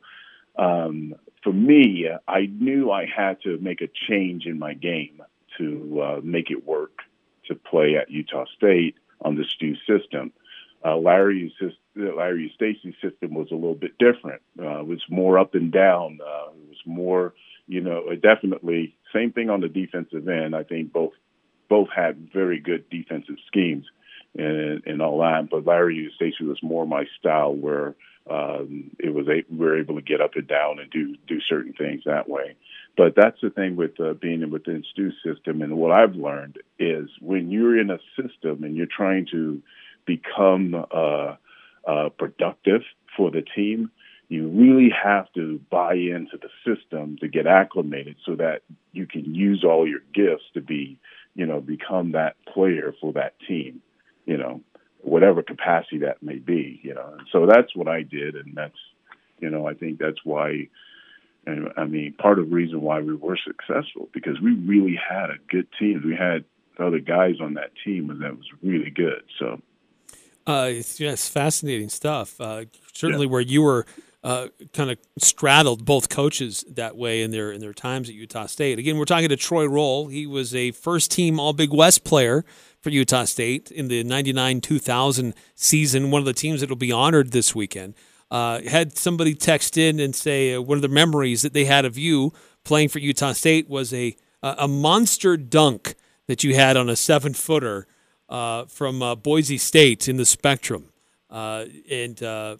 Um, 0.58 1.14
for 1.44 1.52
me, 1.52 2.06
I 2.26 2.46
knew 2.46 2.90
I 2.90 3.04
had 3.04 3.42
to 3.42 3.58
make 3.58 3.82
a 3.82 3.88
change 4.08 4.46
in 4.46 4.58
my 4.58 4.72
game 4.72 5.20
to 5.58 6.02
uh, 6.02 6.20
make 6.22 6.50
it 6.50 6.66
work 6.66 7.00
to 7.46 7.54
play 7.54 7.96
at 7.96 8.10
Utah 8.10 8.44
State 8.56 8.96
on 9.20 9.36
the 9.36 9.44
Stew 9.44 9.74
system. 9.86 10.32
Uh, 10.84 10.96
Larry 10.96 11.52
Larry 11.96 12.52
Eustachy's 12.52 12.94
system 13.02 13.34
was 13.34 13.48
a 13.50 13.54
little 13.54 13.74
bit 13.74 13.98
different. 13.98 14.42
Uh, 14.60 14.80
it 14.80 14.86
was 14.86 15.02
more 15.08 15.38
up 15.38 15.54
and 15.54 15.72
down. 15.72 16.18
Uh, 16.22 16.50
it 16.50 16.68
was 16.68 16.78
more, 16.84 17.34
you 17.66 17.80
know, 17.80 18.04
definitely 18.22 18.94
same 19.12 19.32
thing 19.32 19.50
on 19.50 19.60
the 19.60 19.68
defensive 19.68 20.28
end. 20.28 20.54
I 20.54 20.62
think 20.62 20.92
both 20.92 21.14
both 21.68 21.88
had 21.94 22.30
very 22.32 22.60
good 22.60 22.88
defensive 22.90 23.36
schemes 23.46 23.86
and, 24.36 24.82
and 24.86 25.02
all 25.02 25.18
that. 25.20 25.48
But 25.50 25.66
Larry 25.66 25.96
Eustachy 25.96 26.46
was 26.46 26.62
more 26.62 26.86
my 26.86 27.06
style, 27.18 27.54
where 27.54 27.94
um, 28.30 28.90
it 28.98 29.12
was 29.14 29.26
a, 29.28 29.44
we 29.50 29.58
were 29.58 29.78
able 29.78 29.96
to 29.96 30.02
get 30.02 30.20
up 30.20 30.34
and 30.34 30.46
down 30.46 30.78
and 30.78 30.90
do 30.90 31.16
do 31.26 31.40
certain 31.40 31.72
things 31.72 32.02
that 32.06 32.28
way. 32.28 32.56
But 32.96 33.14
that's 33.14 33.40
the 33.42 33.50
thing 33.50 33.76
with 33.76 34.00
uh, 34.00 34.14
being 34.14 34.48
within 34.50 34.82
the 34.96 35.12
system, 35.24 35.60
and 35.60 35.76
what 35.76 35.92
I've 35.92 36.14
learned 36.14 36.58
is 36.78 37.10
when 37.20 37.50
you're 37.50 37.78
in 37.78 37.90
a 37.90 37.98
system 38.20 38.64
and 38.64 38.74
you're 38.74 38.86
trying 38.86 39.26
to 39.32 39.60
become 40.06 40.74
uh, 40.74 41.34
uh, 41.86 42.08
productive 42.18 42.82
for 43.16 43.30
the 43.30 43.42
team, 43.42 43.90
you 44.28 44.48
really 44.48 44.90
have 44.90 45.30
to 45.34 45.60
buy 45.70 45.94
into 45.94 46.38
the 46.40 46.48
system 46.64 47.16
to 47.20 47.28
get 47.28 47.46
acclimated, 47.46 48.16
so 48.24 48.34
that 48.36 48.62
you 48.92 49.06
can 49.06 49.34
use 49.34 49.62
all 49.62 49.86
your 49.86 50.00
gifts 50.14 50.44
to 50.54 50.60
be, 50.60 50.98
you 51.34 51.44
know, 51.44 51.60
become 51.60 52.12
that 52.12 52.34
player 52.52 52.94
for 53.00 53.12
that 53.12 53.34
team, 53.46 53.82
you 54.24 54.38
know, 54.38 54.62
whatever 55.02 55.42
capacity 55.42 55.98
that 55.98 56.22
may 56.22 56.36
be, 56.38 56.80
you 56.82 56.94
know. 56.94 57.14
And 57.18 57.28
so 57.30 57.46
that's 57.46 57.76
what 57.76 57.88
I 57.88 58.02
did, 58.02 58.34
and 58.36 58.54
that's, 58.54 58.78
you 59.38 59.50
know, 59.50 59.68
I 59.68 59.74
think 59.74 59.98
that's 59.98 60.24
why 60.24 60.68
and 61.46 61.72
I 61.76 61.84
mean, 61.84 62.14
part 62.14 62.38
of 62.38 62.50
the 62.50 62.54
reason 62.54 62.80
why 62.80 63.00
we 63.00 63.14
were 63.14 63.38
successful 63.42 64.08
because 64.12 64.40
we 64.40 64.52
really 64.52 64.98
had 65.08 65.30
a 65.30 65.38
good 65.48 65.68
team. 65.78 66.02
We 66.04 66.16
had 66.16 66.44
other 66.78 66.98
guys 66.98 67.36
on 67.40 67.54
that 67.54 67.70
team 67.84 68.10
and 68.10 68.20
that 68.22 68.36
was 68.36 68.46
really 68.62 68.90
good. 68.90 69.22
So, 69.38 69.60
uh, 70.46 70.68
it's, 70.70 71.00
yes, 71.00 71.28
fascinating 71.28 71.88
stuff. 71.88 72.40
Uh, 72.40 72.66
certainly, 72.92 73.26
yeah. 73.26 73.32
where 73.32 73.40
you 73.40 73.62
were 73.62 73.86
uh, 74.22 74.48
kind 74.72 74.90
of 74.90 74.98
straddled 75.18 75.84
both 75.84 76.08
coaches 76.08 76.64
that 76.68 76.96
way 76.96 77.22
in 77.22 77.30
their 77.30 77.52
in 77.52 77.60
their 77.60 77.72
times 77.72 78.08
at 78.08 78.14
Utah 78.14 78.46
State. 78.46 78.78
Again, 78.78 78.96
we're 78.96 79.04
talking 79.04 79.28
to 79.28 79.36
Troy 79.36 79.66
Rolle. 79.66 80.08
He 80.08 80.26
was 80.26 80.54
a 80.54 80.72
first 80.72 81.10
team 81.10 81.40
All 81.40 81.52
Big 81.52 81.72
West 81.72 82.04
player 82.04 82.44
for 82.80 82.90
Utah 82.90 83.24
State 83.24 83.70
in 83.70 83.88
the 83.88 84.04
99 84.04 84.60
2000 84.60 85.34
season, 85.54 86.10
one 86.10 86.20
of 86.20 86.26
the 86.26 86.32
teams 86.32 86.60
that 86.60 86.68
will 86.68 86.76
be 86.76 86.92
honored 86.92 87.32
this 87.32 87.54
weekend 87.54 87.94
uh, 88.30 88.60
had 88.62 88.96
somebody 88.96 89.34
text 89.34 89.76
in 89.76 90.00
and 90.00 90.14
say 90.14 90.54
uh, 90.54 90.60
one 90.60 90.78
of 90.78 90.82
the 90.82 90.88
memories 90.88 91.42
that 91.42 91.52
they 91.52 91.64
had 91.64 91.84
of 91.84 91.96
you 91.96 92.32
playing 92.64 92.88
for 92.88 92.98
Utah 92.98 93.32
State 93.32 93.68
was 93.68 93.92
a 93.92 94.16
a 94.42 94.68
monster 94.68 95.36
dunk 95.36 95.96
that 96.28 96.44
you 96.44 96.54
had 96.54 96.76
on 96.76 96.88
a 96.88 96.94
seven 96.94 97.34
footer 97.34 97.88
uh, 98.28 98.64
from 98.66 99.02
uh, 99.02 99.16
Boise 99.16 99.58
State 99.58 100.08
in 100.08 100.18
the 100.18 100.26
Spectrum, 100.26 100.92
uh, 101.30 101.64
and 101.90 102.16
do 102.16 102.58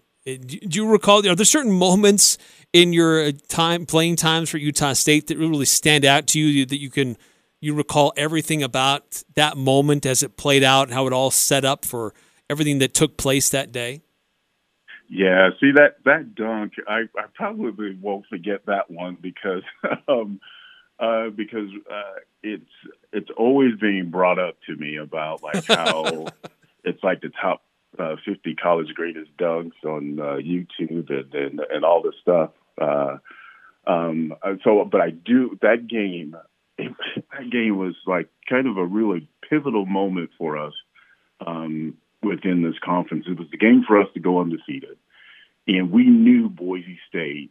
you 0.73 0.89
recall? 0.89 1.25
Are 1.29 1.37
there 1.37 1.45
certain 1.45 1.73
moments 1.73 2.39
in 2.73 2.93
your 2.93 3.31
time 3.31 3.87
playing 3.87 4.17
times 4.17 4.51
for 4.51 4.59
Utah 4.59 4.95
State 4.95 5.29
that 5.29 5.39
really 5.39 5.65
stand 5.65 6.05
out 6.05 6.27
to 6.29 6.41
you 6.41 6.67
that 6.67 6.81
you 6.81 6.91
can 6.91 7.17
you 7.61 7.75
recall 7.75 8.13
everything 8.17 8.63
about 8.63 9.23
that 9.35 9.57
moment 9.57 10.05
as 10.07 10.23
it 10.23 10.37
played 10.37 10.63
out, 10.63 10.91
how 10.91 11.07
it 11.07 11.13
all 11.13 11.31
set 11.31 11.65
up 11.65 11.85
for 11.85 12.15
everything 12.51 12.79
that 12.79 12.95
took 12.95 13.17
place 13.17 13.49
that 13.51 13.73
day? 13.73 14.03
Yeah, 15.09 15.51
see 15.61 15.73
that 15.73 15.99
that 16.05 16.35
dunk, 16.35 16.75
I, 16.89 17.03
I 17.17 17.25
probably 17.35 17.97
won't 18.01 18.27
forget 18.27 18.67
that 18.67 18.91
one 18.91 19.17
because 19.21 19.63
um, 20.09 20.41
uh, 20.99 21.31
because 21.31 21.69
uh, 21.91 22.21
it's 22.43 22.71
it's 23.13 23.31
always 23.37 23.77
being 23.81 24.11
brought 24.11 24.39
up 24.39 24.57
to 24.67 24.77
me 24.77 24.97
about 24.97 25.43
like 25.43 25.65
how 25.67 26.27
it's 26.85 27.03
like 27.05 27.21
the 27.21 27.31
top 27.41 27.63
uh, 27.99 28.17
50 28.25 28.55
college 28.57 28.89
greatest 28.95 29.37
dunks 29.37 29.85
on 29.85 30.19
uh, 30.19 30.37
YouTube 30.37 31.11
and, 31.11 31.35
and 31.35 31.61
and 31.71 31.85
all 31.85 32.03
this 32.03 32.15
stuff. 32.21 32.51
Uh, 32.81 33.19
um, 33.87 34.35
so, 34.65 34.85
but 34.91 35.01
I 35.01 35.11
do 35.11 35.57
that 35.63 35.87
game. 35.87 36.37
that 36.79 37.51
game 37.51 37.79
was 37.79 37.95
like 38.07 38.29
kind 38.49 38.67
of 38.67 38.77
a 38.77 38.85
really 38.85 39.29
pivotal 39.49 39.87
moment 39.87 40.31
for 40.37 40.59
us 40.59 40.75
um, 41.45 41.95
within 42.27 42.63
this 42.63 42.79
conference. 42.83 43.27
It 43.29 43.39
was 43.39 43.51
the 43.51 43.57
game 43.57 43.85
for 43.87 44.01
us 44.01 44.09
to 44.15 44.21
go 44.21 44.41
undefeated, 44.41 44.99
and 45.67 45.91
we 45.91 46.05
knew 46.05 46.49
Boise 46.49 46.99
State 47.09 47.51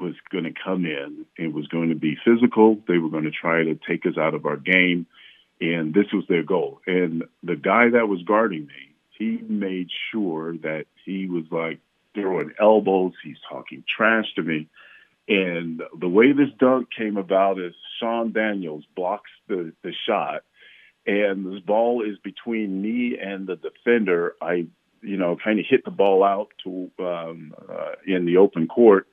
was 0.00 0.14
going 0.30 0.44
to 0.44 0.52
come 0.52 0.86
in 0.86 1.26
and 1.36 1.52
was 1.52 1.66
going 1.68 1.90
to 1.90 1.94
be 1.94 2.16
physical. 2.24 2.78
They 2.88 2.98
were 2.98 3.10
going 3.10 3.24
to 3.24 3.30
try 3.30 3.62
to 3.62 3.78
take 3.86 4.06
us 4.06 4.16
out 4.16 4.34
of 4.34 4.46
our 4.46 4.56
game, 4.56 5.06
and 5.60 5.92
this 5.92 6.06
was 6.12 6.24
their 6.28 6.42
goal. 6.42 6.80
And 6.86 7.24
the 7.42 7.56
guy 7.56 7.90
that 7.90 8.08
was 8.08 8.22
guarding 8.22 8.66
me, 8.66 8.94
he 9.18 9.38
made 9.48 9.90
sure 10.10 10.56
that 10.58 10.86
he 11.04 11.26
was 11.26 11.44
like 11.50 11.78
throwing 12.14 12.52
elbows. 12.60 13.12
He's 13.22 13.36
talking 13.48 13.84
trash 13.86 14.26
to 14.36 14.42
me. 14.42 14.68
And 15.28 15.82
the 15.98 16.08
way 16.08 16.32
this 16.32 16.50
dunk 16.58 16.88
came 16.96 17.16
about 17.16 17.60
is 17.60 17.74
Shawn 18.00 18.32
Daniels 18.32 18.84
blocks 18.96 19.30
the, 19.48 19.72
the 19.82 19.92
shot, 20.06 20.42
and 21.06 21.46
this 21.46 21.60
ball 21.60 22.02
is 22.02 22.18
between 22.22 22.80
me 22.82 23.18
and 23.20 23.46
the 23.46 23.56
defender. 23.56 24.34
I, 24.40 24.66
you 25.02 25.16
know, 25.16 25.36
kind 25.42 25.58
of 25.58 25.66
hit 25.68 25.84
the 25.84 25.90
ball 25.90 26.22
out 26.22 26.48
to 26.64 26.90
um, 26.98 27.54
uh, 27.68 27.92
in 28.06 28.24
the 28.24 28.36
open 28.36 28.68
court, 28.68 29.06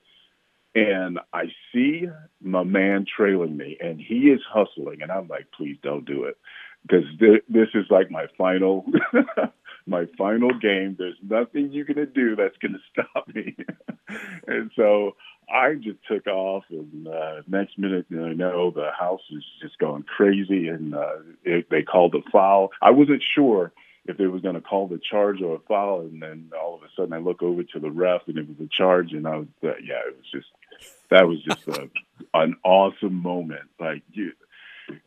and 0.74 1.18
I 1.32 1.46
see 1.72 2.06
my 2.40 2.62
man 2.62 3.06
trailing 3.16 3.56
me, 3.56 3.76
and 3.80 4.00
he 4.00 4.30
is 4.30 4.40
hustling, 4.48 5.02
and 5.02 5.10
I'm 5.10 5.26
like, 5.26 5.46
please 5.56 5.78
don't 5.82 6.04
do 6.04 6.24
it, 6.24 6.36
because 6.82 7.04
th- 7.18 7.44
this 7.48 7.68
is 7.74 7.86
like 7.90 8.10
my 8.10 8.26
final, 8.38 8.84
my 9.86 10.06
final 10.16 10.50
game. 10.60 10.94
There's 10.96 11.18
nothing 11.28 11.72
you're 11.72 11.84
gonna 11.86 12.06
do 12.06 12.36
that's 12.36 12.56
gonna 12.58 12.78
stop 12.92 13.26
me, 13.34 13.56
and 14.46 14.70
so 14.76 15.16
I 15.52 15.74
just 15.74 15.98
took 16.08 16.26
off, 16.26 16.64
and 16.70 17.08
uh, 17.08 17.42
next 17.46 17.78
minute, 17.78 18.06
you 18.08 18.34
know, 18.34 18.70
the 18.70 18.90
house 18.98 19.22
is 19.30 19.44
just 19.62 19.78
going 19.78 20.04
crazy, 20.04 20.68
and 20.68 20.94
uh, 20.94 21.16
it, 21.44 21.68
they 21.70 21.82
called 21.82 22.14
a 22.14 22.30
foul. 22.30 22.70
I 22.80 22.90
wasn't 22.90 23.22
sure 23.34 23.72
if 24.06 24.16
they 24.16 24.26
was 24.26 24.42
going 24.42 24.54
to 24.54 24.60
call 24.60 24.88
the 24.88 24.98
charge 24.98 25.42
or 25.42 25.56
a 25.56 25.60
foul, 25.68 26.00
and 26.00 26.22
then 26.22 26.50
all 26.60 26.74
of 26.74 26.82
a 26.82 26.88
sudden 26.96 27.12
I 27.12 27.18
look 27.18 27.42
over 27.42 27.62
to 27.62 27.80
the 27.80 27.90
ref, 27.90 28.22
and 28.26 28.38
it 28.38 28.48
was 28.48 28.56
a 28.60 28.68
charge, 28.70 29.12
and 29.12 29.26
I 29.26 29.36
was, 29.36 29.48
uh, 29.62 29.68
yeah, 29.82 30.00
it 30.06 30.16
was 30.16 30.30
just 30.32 30.48
that 31.10 31.26
was 31.26 31.42
just 31.42 31.66
a, 31.68 31.90
an 32.34 32.56
awesome 32.64 33.14
moment. 33.14 33.68
Like 33.78 34.02
you, 34.12 34.32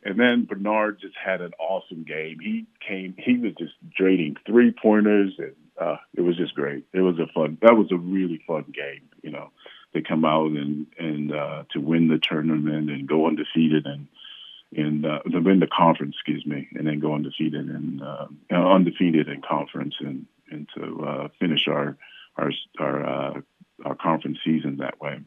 and 0.04 0.18
then 0.18 0.46
Bernard 0.46 1.00
just 1.00 1.16
had 1.22 1.40
an 1.40 1.52
awesome 1.58 2.04
game. 2.04 2.38
He 2.40 2.66
came, 2.86 3.14
he 3.18 3.38
was 3.38 3.52
just 3.58 3.74
draining 3.96 4.36
three 4.46 4.72
pointers, 4.72 5.32
and 5.38 5.54
uh, 5.80 5.96
it 6.14 6.20
was 6.20 6.36
just 6.36 6.54
great. 6.54 6.84
It 6.92 7.00
was 7.00 7.18
a 7.18 7.26
fun. 7.32 7.58
That 7.62 7.74
was 7.74 7.88
a 7.90 7.96
really 7.96 8.42
fun 8.46 8.64
game. 8.74 9.02
You 9.22 9.30
know, 9.30 9.50
to 9.94 10.02
come 10.02 10.24
out 10.24 10.50
and 10.50 10.86
and 10.98 11.32
uh, 11.32 11.64
to 11.72 11.80
win 11.80 12.08
the 12.08 12.18
tournament 12.18 12.90
and 12.90 13.08
go 13.08 13.26
undefeated 13.26 13.86
and 13.86 14.08
and 14.76 15.06
uh, 15.06 15.20
to 15.30 15.38
win 15.38 15.60
the 15.60 15.68
conference, 15.68 16.16
excuse 16.16 16.44
me, 16.44 16.68
and 16.74 16.86
then 16.86 16.98
go 16.98 17.14
undefeated 17.14 17.68
and 17.68 18.02
uh, 18.02 18.26
undefeated 18.50 19.28
in 19.28 19.40
conference 19.42 19.94
and 20.00 20.26
and 20.50 20.68
to 20.76 21.04
uh, 21.04 21.28
finish 21.38 21.68
our 21.68 21.96
our 22.36 22.50
our 22.78 23.06
uh, 23.06 23.40
our 23.84 23.94
conference 23.94 24.38
season 24.44 24.78
that 24.78 25.00
way. 25.00 25.20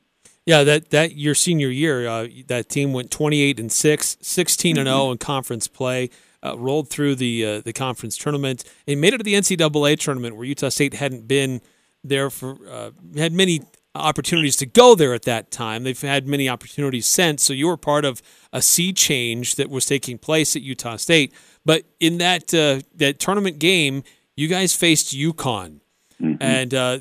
Yeah, 0.45 0.63
that 0.63 0.89
that 0.91 1.15
your 1.15 1.36
senior 1.36 1.69
year, 1.69 2.07
uh, 2.07 2.27
that 2.47 2.69
team 2.69 2.93
went 2.93 3.12
28 3.12 3.59
and 3.59 3.71
6, 3.71 4.17
16 4.21 4.77
and 4.77 4.88
0 4.88 4.97
mm-hmm. 4.97 5.12
in 5.13 5.17
conference 5.17 5.67
play. 5.67 6.09
Uh, 6.43 6.55
rolled 6.55 6.88
through 6.88 7.15
the 7.15 7.43
uh, 7.43 7.62
the 7.62 7.74
conference 7.74 8.15
tournament 8.15 8.63
and 8.88 9.01
made 9.01 9.12
it 9.12 9.17
to 9.17 9.24
the 9.24 9.33
NCAA 9.33 10.00
tournament, 10.00 10.36
where 10.36 10.45
Utah 10.45 10.69
State 10.69 10.93
hadn't 10.93 11.27
been 11.27 11.62
there 12.03 12.29
for 12.29 12.57
uh, 12.69 12.91
had 13.17 13.33
many 13.33 13.62
opportunities 13.97 14.55
to 14.57 14.65
go 14.65 14.95
there 14.95 15.13
at 15.13 15.23
that 15.23 15.51
time. 15.51 15.83
They've 15.83 15.99
had 15.99 16.27
many 16.27 16.47
opportunities 16.47 17.05
since. 17.05 17.43
So 17.43 17.53
you 17.53 17.67
were 17.67 17.77
part 17.77 18.05
of 18.05 18.21
a 18.53 18.61
sea 18.61 18.93
change 18.93 19.55
that 19.55 19.69
was 19.69 19.85
taking 19.85 20.17
place 20.17 20.55
at 20.55 20.61
Utah 20.61 20.97
State. 20.97 21.33
But 21.65 21.83
in 21.99 22.17
that 22.19 22.53
uh, 22.53 22.81
that 22.95 23.19
tournament 23.19 23.59
game, 23.59 24.03
you 24.35 24.47
guys 24.47 24.75
faced 24.75 25.13
UConn, 25.13 25.81
mm-hmm. 26.21 26.35
and 26.39 26.73
uh, 26.73 26.99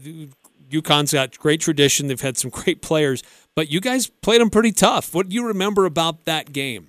UConn's 0.71 1.13
got 1.13 1.39
great 1.39 1.61
tradition. 1.61 2.09
They've 2.09 2.21
had 2.21 2.37
some 2.37 2.51
great 2.53 2.83
players, 2.83 3.23
but 3.55 3.71
you 3.71 3.81
guys 3.81 4.09
played 4.09 4.41
them 4.41 4.51
pretty 4.51 4.73
tough. 4.73 5.15
What 5.15 5.29
do 5.29 5.35
you 5.35 5.47
remember 5.47 5.85
about 5.85 6.25
that 6.25 6.53
game? 6.53 6.89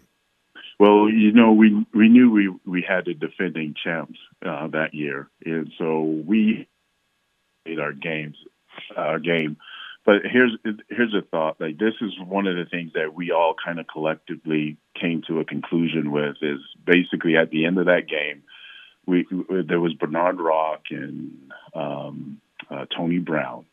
Well, 0.80 1.10
you 1.10 1.32
know, 1.32 1.54
we 1.54 1.86
we 1.94 2.08
knew 2.08 2.32
we 2.32 2.54
we 2.66 2.86
had 2.88 3.06
the 3.06 3.14
defending 3.14 3.74
champs 3.84 4.20
uh, 4.46 4.68
that 4.68 4.94
year, 4.94 5.30
and 5.44 5.72
so 5.78 6.02
we 6.02 6.68
played 7.66 7.80
our 7.80 7.94
games, 7.94 8.38
our 8.96 9.20
game. 9.20 9.58
But 10.08 10.22
here's 10.24 10.58
here's 10.88 11.14
a 11.14 11.22
thought. 11.22 11.60
Like 11.60 11.78
this 11.78 11.96
is 12.00 12.14
one 12.18 12.48
of 12.48 12.56
the 12.56 12.64
things 12.64 12.94
that 12.94 13.14
we 13.14 13.32
all 13.32 13.54
kind 13.54 13.78
of 13.78 13.88
collectively 13.92 14.78
came 15.00 15.22
to 15.28 15.42
a 15.42 15.46
conclusion 15.46 16.12
with 16.14 16.38
is 16.42 16.60
basically 16.86 17.36
at 17.36 17.50
the 17.50 17.66
end 17.66 17.78
of 17.78 17.88
that 17.88 18.08
game, 18.08 18.44
we 19.06 19.28
there 19.68 19.82
was 19.82 19.94
Bernard 19.96 20.40
Rock 20.40 20.84
and 20.92 21.52
um, 21.76 22.40
uh, 22.72 22.86
Tony 22.96 23.20
Brown, 23.20 23.66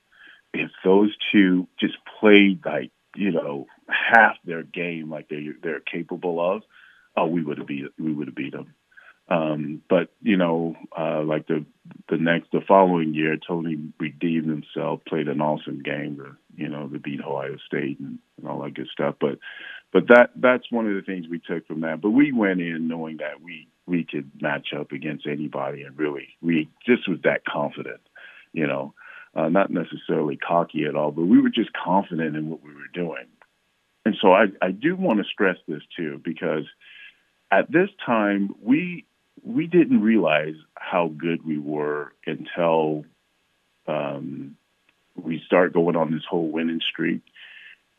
if 0.53 0.73
those 0.85 1.15
two 1.31 1.69
just 1.79 1.95
played 2.19 2.67
like 2.67 2.91
you 3.15 3.31
know 3.31 3.69
half 3.89 4.35
their 4.45 4.65
game 4.65 5.09
like 5.11 5.29
they 5.29 5.51
they're 5.63 5.79
capable 5.79 6.41
of, 6.41 6.63
oh, 7.17 7.27
we 7.27 7.45
would 7.45 7.59
have 7.59 7.69
beat 7.69 7.85
we 7.97 8.13
would 8.13 8.27
have 8.27 8.35
beat 8.35 8.55
them. 8.55 8.75
Um, 9.29 9.83
but 9.89 10.11
you 10.23 10.37
know, 10.37 10.77
uh, 10.97 11.23
like 11.23 11.47
the 11.47 11.65
the 12.11 12.19
next 12.19 12.51
the 12.53 12.61
following 12.67 13.15
year, 13.15 13.37
Tony 13.37 13.79
redeemed 13.99 14.49
himself, 14.49 15.01
played 15.09 15.29
an 15.29 15.41
awesome 15.41 15.83
game 15.83 16.17
to 16.17 16.37
you 16.57 16.69
know 16.69 16.89
to 16.89 16.99
beat 16.99 17.21
Ohio 17.21 17.57
State 17.67 17.99
and, 18.01 18.19
and 18.37 18.49
all 18.49 18.63
that 18.63 18.75
good 18.75 18.89
stuff. 18.93 19.17
But 19.21 19.39
but 19.93 20.09
that 20.09 20.31
that's 20.37 20.71
one 20.71 20.87
of 20.87 20.95
the 20.95 21.03
things 21.03 21.27
we 21.29 21.39
took 21.39 21.67
from 21.67 21.81
that. 21.81 22.03
But 22.03 22.11
we 22.11 22.33
went 22.33 22.61
in 22.61 22.87
knowing 22.87 23.19
that 23.19 23.41
we 23.43 23.67
we 23.87 24.05
could 24.05 24.31
match 24.43 24.69
up 24.79 24.93
against 24.93 25.27
anybody, 25.27 25.83
and 25.83 25.99
really 25.99 26.29
we 26.43 26.69
just 26.87 27.09
was 27.09 27.19
that 27.25 27.47
confident 27.47 28.01
you 28.55 28.67
know, 28.67 28.95
uh, 29.35 29.49
not 29.49 29.71
necessarily 29.71 30.37
cocky 30.37 30.85
at 30.87 30.95
all, 30.95 31.11
but 31.11 31.27
we 31.27 31.43
were 31.43 31.51
just 31.51 31.71
confident 31.73 32.37
in 32.37 32.49
what 32.49 32.63
we 32.63 32.73
were 32.73 32.89
doing. 32.95 33.27
And 34.07 34.17
so 34.23 34.33
I, 34.33 34.45
I 34.63 34.71
do 34.71 34.97
want 34.97 35.19
to 35.19 35.25
stress 35.31 35.57
this 35.69 35.83
too, 35.97 36.21
because 36.25 36.65
at 37.51 37.71
this 37.71 37.91
time 38.07 38.55
we 38.63 39.05
we 39.45 39.67
didn't 39.67 40.01
realize 40.01 40.55
how 40.75 41.09
good 41.09 41.47
we 41.47 41.59
were 41.59 42.13
until 42.27 43.05
um, 43.87 44.57
we 45.15 45.43
start 45.47 45.75
going 45.75 45.97
on 45.97 46.13
this 46.13 46.25
whole 46.29 46.49
winning 46.49 46.81
streak. 46.91 47.21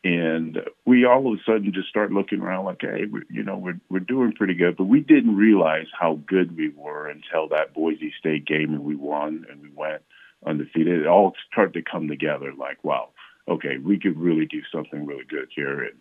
And 0.02 0.58
we 0.84 1.04
all 1.04 1.32
of 1.32 1.38
a 1.38 1.42
sudden 1.44 1.72
just 1.72 1.88
start 1.88 2.12
looking 2.12 2.40
around 2.40 2.64
like, 2.64 2.80
hey, 2.80 3.06
we, 3.10 3.22
you 3.28 3.42
know, 3.42 3.56
we're 3.56 3.80
we're 3.88 3.98
doing 4.00 4.32
pretty 4.32 4.54
good. 4.54 4.76
But 4.76 4.84
we 4.84 5.00
didn't 5.00 5.36
realize 5.36 5.86
how 5.98 6.20
good 6.26 6.56
we 6.56 6.68
were 6.68 7.08
until 7.08 7.48
that 7.48 7.74
Boise 7.74 8.12
State 8.18 8.46
game, 8.46 8.72
and 8.72 8.84
we 8.84 8.94
won, 8.94 9.46
and 9.50 9.60
we 9.62 9.70
went 9.74 10.02
undefeated. 10.44 11.00
It 11.00 11.06
all 11.08 11.32
started 11.50 11.74
to 11.74 11.90
come 11.90 12.06
together 12.06 12.52
like, 12.56 12.84
wow, 12.84 13.08
okay, 13.48 13.78
we 13.78 13.98
could 13.98 14.16
really 14.16 14.46
do 14.46 14.62
something 14.72 15.06
really 15.06 15.24
good 15.24 15.48
here. 15.54 15.82
And 15.82 15.96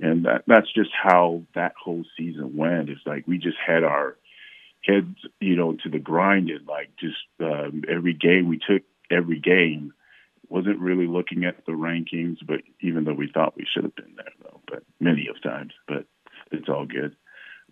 and 0.00 0.24
that 0.26 0.42
that's 0.46 0.70
just 0.74 0.90
how 0.92 1.42
that 1.54 1.72
whole 1.82 2.04
season 2.16 2.56
went. 2.56 2.90
It's 2.90 3.06
like 3.06 3.26
we 3.26 3.38
just 3.38 3.58
had 3.64 3.84
our 3.84 4.16
heads, 4.84 5.16
you 5.40 5.56
know, 5.56 5.76
to 5.82 5.88
the 5.90 5.98
grind 5.98 6.50
and 6.50 6.66
like 6.66 6.90
just 6.98 7.16
um, 7.40 7.82
every 7.88 8.14
game 8.14 8.48
we 8.48 8.58
took 8.58 8.82
every 9.10 9.40
game 9.40 9.92
wasn't 10.48 10.78
really 10.78 11.06
looking 11.06 11.44
at 11.44 11.64
the 11.66 11.72
rankings, 11.72 12.38
but 12.46 12.60
even 12.80 13.04
though 13.04 13.14
we 13.14 13.30
thought 13.32 13.56
we 13.56 13.66
should 13.72 13.84
have 13.84 13.96
been 13.96 14.14
there 14.16 14.32
though, 14.42 14.60
but 14.68 14.82
many 15.00 15.28
of 15.28 15.42
times, 15.42 15.72
but 15.88 16.04
it's 16.52 16.68
all 16.68 16.86
good. 16.86 17.16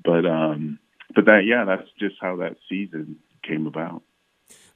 But 0.02 0.26
um 0.26 0.78
but 1.14 1.26
that 1.26 1.42
yeah, 1.46 1.64
that's 1.64 1.88
just 1.98 2.16
how 2.20 2.36
that 2.36 2.56
season 2.68 3.16
came 3.46 3.66
about. 3.66 4.02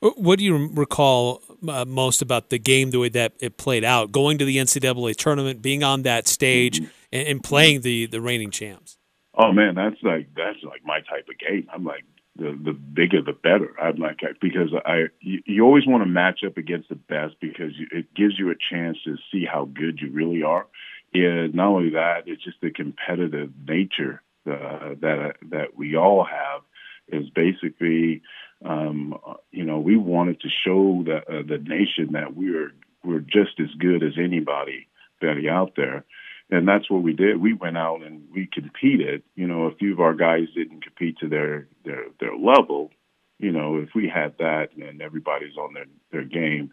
What 0.00 0.38
do 0.38 0.44
you 0.44 0.70
recall 0.74 1.42
uh, 1.68 1.84
most 1.84 2.22
about 2.22 2.50
the 2.50 2.58
game, 2.58 2.92
the 2.92 3.00
way 3.00 3.08
that 3.08 3.32
it 3.40 3.56
played 3.56 3.82
out, 3.82 4.12
going 4.12 4.38
to 4.38 4.44
the 4.44 4.58
NCAA 4.58 5.16
tournament, 5.16 5.60
being 5.60 5.82
on 5.82 6.02
that 6.02 6.28
stage, 6.28 6.78
mm-hmm. 6.78 6.90
and, 7.12 7.28
and, 7.28 7.42
playing 7.42 7.80
the 7.80 8.06
the 8.06 8.20
reigning 8.20 8.52
champs? 8.52 8.96
Oh 9.34 9.50
man, 9.52 9.74
that's 9.74 9.96
like 10.02 10.28
that's 10.36 10.62
like 10.62 10.84
my 10.84 11.00
type 11.00 11.26
of 11.28 11.38
game. 11.38 11.66
I'm 11.72 11.84
like 11.84 12.04
the 12.38 12.58
the 12.64 12.72
bigger 12.72 13.20
the 13.20 13.32
better. 13.32 13.74
I'm 13.80 13.96
like 13.96 14.20
because 14.40 14.70
I 14.86 15.06
you, 15.20 15.42
you 15.44 15.64
always 15.64 15.86
want 15.86 16.02
to 16.02 16.08
match 16.08 16.40
up 16.46 16.56
against 16.56 16.88
the 16.88 16.94
best 16.94 17.34
because 17.40 17.72
you, 17.76 17.88
it 17.92 18.14
gives 18.14 18.38
you 18.38 18.50
a 18.50 18.54
chance 18.54 18.96
to 19.04 19.16
see 19.30 19.44
how 19.44 19.64
good 19.66 19.98
you 20.00 20.10
really 20.10 20.42
are. 20.42 20.66
And 21.12 21.54
not 21.54 21.68
only 21.68 21.90
that, 21.90 22.24
it's 22.26 22.44
just 22.44 22.60
the 22.60 22.70
competitive 22.70 23.50
nature 23.66 24.22
uh, 24.46 24.94
that 25.00 25.34
that 25.50 25.76
we 25.76 25.96
all 25.96 26.24
have 26.24 26.62
is 27.08 27.28
basically, 27.30 28.22
um, 28.64 29.18
you 29.50 29.64
know, 29.64 29.78
we 29.78 29.96
wanted 29.96 30.40
to 30.40 30.48
show 30.64 31.02
the 31.04 31.16
uh, 31.16 31.42
the 31.42 31.58
nation 31.58 32.12
that 32.12 32.36
we're 32.36 32.72
we're 33.02 33.20
just 33.20 33.58
as 33.60 33.74
good 33.78 34.02
as 34.02 34.12
anybody 34.18 34.86
that 35.20 35.36
out 35.50 35.72
there 35.76 36.04
and 36.50 36.66
that's 36.66 36.90
what 36.90 37.02
we 37.02 37.12
did. 37.12 37.40
We 37.40 37.52
went 37.52 37.76
out 37.76 38.02
and 38.02 38.22
we 38.32 38.48
competed. 38.50 39.22
You 39.34 39.46
know, 39.46 39.64
a 39.64 39.74
few 39.74 39.92
of 39.92 40.00
our 40.00 40.14
guys 40.14 40.46
didn't 40.54 40.82
compete 40.82 41.18
to 41.18 41.28
their 41.28 41.66
their 41.84 42.06
their 42.20 42.36
level. 42.36 42.90
You 43.38 43.52
know, 43.52 43.76
if 43.76 43.90
we 43.94 44.08
had 44.12 44.34
that 44.38 44.68
and 44.76 45.02
everybody's 45.02 45.56
on 45.56 45.74
their 45.74 45.86
their 46.10 46.24
game, 46.24 46.72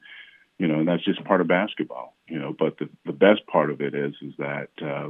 you 0.58 0.68
know, 0.68 0.80
and 0.80 0.88
that's 0.88 1.04
just 1.04 1.24
part 1.26 1.42
of 1.42 1.48
basketball. 1.48 2.16
You 2.28 2.40
know, 2.40 2.56
but 2.58 2.78
the 2.78 2.90
the 3.06 3.14
best 3.14 3.46
part 3.48 3.70
of 3.70 3.82
it 3.82 3.94
is 3.94 4.14
is 4.22 4.34
that 4.38 4.70
uh, 4.82 5.10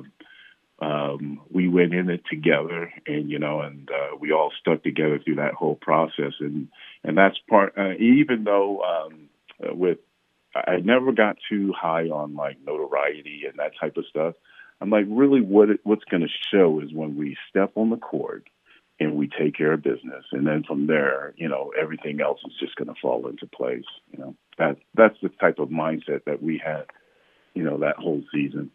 um, 0.84 1.42
we 1.52 1.68
went 1.68 1.94
in 1.94 2.10
it 2.10 2.24
together, 2.30 2.92
and 3.06 3.30
you 3.30 3.40
know, 3.40 3.62
and 3.62 3.90
uh, 3.90 4.16
we 4.20 4.32
all 4.32 4.52
stuck 4.60 4.84
together 4.84 5.20
through 5.20 5.36
that 5.36 5.54
whole 5.54 5.76
process, 5.76 6.34
and 6.40 6.70
and 7.04 7.18
that's 7.18 7.38
part. 7.48 7.78
Uh, 7.78 7.94
even 8.00 8.44
though 8.44 8.82
um, 8.82 9.30
with 9.78 10.00
I 10.56 10.78
never 10.78 11.12
got 11.12 11.38
too 11.50 11.74
high 11.74 12.06
on 12.10 12.36
like 12.36 12.58
notoriety 12.66 13.44
and 13.48 13.60
that 13.60 13.74
type 13.80 13.98
of 13.98 14.06
stuff. 14.10 14.36
I'm 14.82 14.90
like, 14.90 15.06
really, 15.10 15.42
what 15.42 15.70
it, 15.70 15.80
what's 15.84 16.04
going 16.06 16.22
to 16.22 16.30
show 16.52 16.80
is 16.82 16.94
when 16.94 17.16
we 17.16 17.38
step 17.50 17.72
on 17.76 17.90
the 17.90 17.98
court 17.98 18.48
and 19.00 19.16
we 19.16 19.28
take 19.28 19.58
care 19.58 19.74
of 19.74 19.84
business, 19.84 20.24
and 20.32 20.48
then 20.48 20.64
from 20.64 20.88
there, 20.88 21.34
you 21.36 21.50
know, 21.50 21.74
everything 21.80 22.22
else 22.22 22.40
is 22.46 22.54
just 22.60 22.76
going 22.76 22.88
to 22.88 22.94
fall 23.02 23.28
into 23.28 23.46
place. 23.48 23.84
You 24.12 24.20
know, 24.20 24.36
that 24.58 24.78
that's 24.94 25.18
the 25.22 25.30
type 25.30 25.60
of 25.60 25.70
mindset 25.70 26.24
that 26.26 26.42
we 26.42 26.62
had, 26.64 26.86
you 27.54 27.64
know, 27.64 27.78
that 27.80 27.98
whole 27.98 28.24
season. 28.34 28.72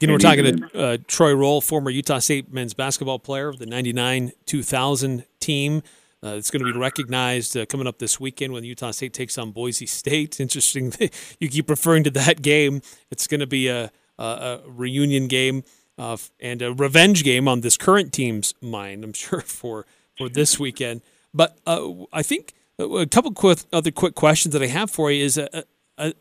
You 0.00 0.06
know, 0.06 0.14
we're 0.14 0.18
talking 0.18 0.56
to 0.56 0.82
uh, 0.82 0.98
Troy 1.06 1.34
Rolle, 1.34 1.60
former 1.60 1.90
Utah 1.90 2.20
State 2.20 2.52
men's 2.52 2.72
basketball 2.72 3.18
player 3.18 3.48
of 3.48 3.58
the 3.58 3.66
99 3.66 4.32
2000 4.46 5.26
team. 5.40 5.82
Uh, 6.22 6.28
it's 6.30 6.50
going 6.50 6.64
to 6.64 6.70
be 6.70 6.78
recognized 6.78 7.56
uh, 7.56 7.66
coming 7.66 7.86
up 7.86 7.98
this 7.98 8.18
weekend 8.18 8.52
when 8.52 8.64
Utah 8.64 8.90
State 8.90 9.12
takes 9.12 9.38
on 9.38 9.52
Boise 9.52 9.86
State. 9.86 10.40
Interesting, 10.40 10.92
you 11.38 11.48
keep 11.48 11.68
referring 11.68 12.04
to 12.04 12.10
that 12.10 12.42
game. 12.42 12.82
It's 13.10 13.26
going 13.26 13.40
to 13.40 13.46
be 13.46 13.68
a 13.68 13.90
a 14.24 14.60
reunion 14.66 15.26
game 15.28 15.64
uh, 15.98 16.16
and 16.40 16.62
a 16.62 16.72
revenge 16.72 17.24
game 17.24 17.46
on 17.48 17.60
this 17.60 17.76
current 17.76 18.12
team's 18.12 18.54
mind. 18.60 19.04
I'm 19.04 19.12
sure 19.24 19.40
for 19.40 19.86
for 20.16 20.28
this 20.28 20.58
weekend. 20.58 21.02
But 21.32 21.58
uh, 21.66 21.88
I 22.12 22.22
think 22.22 22.54
a 22.78 23.06
couple 23.06 23.32
quick, 23.32 23.60
other 23.72 23.90
quick 23.90 24.14
questions 24.14 24.52
that 24.52 24.62
I 24.62 24.66
have 24.66 24.90
for 24.90 25.10
you 25.10 25.24
is 25.24 25.38
uh, 25.38 25.62
uh, 25.98 26.12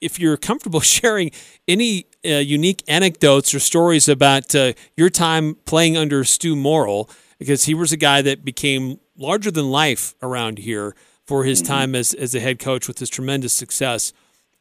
if 0.00 0.18
you're 0.18 0.36
comfortable 0.36 0.80
sharing 0.96 1.30
any 1.68 2.06
uh, 2.24 2.36
unique 2.36 2.82
anecdotes 2.88 3.54
or 3.54 3.60
stories 3.60 4.08
about 4.08 4.54
uh, 4.54 4.72
your 4.96 5.10
time 5.10 5.56
playing 5.66 5.96
under 5.96 6.24
Stew 6.24 6.56
Morrill, 6.56 7.08
because 7.38 7.64
he 7.64 7.74
was 7.74 7.92
a 7.92 7.96
guy 7.96 8.22
that 8.22 8.44
became 8.44 9.00
larger 9.16 9.50
than 9.50 9.70
life 9.70 10.14
around 10.22 10.58
here 10.58 10.94
for 11.26 11.44
his 11.44 11.62
mm-hmm. 11.62 11.72
time 11.72 11.94
as, 11.94 12.14
as 12.14 12.34
a 12.34 12.40
head 12.40 12.58
coach 12.58 12.88
with 12.88 12.98
his 12.98 13.10
tremendous 13.10 13.52
success. 13.52 14.12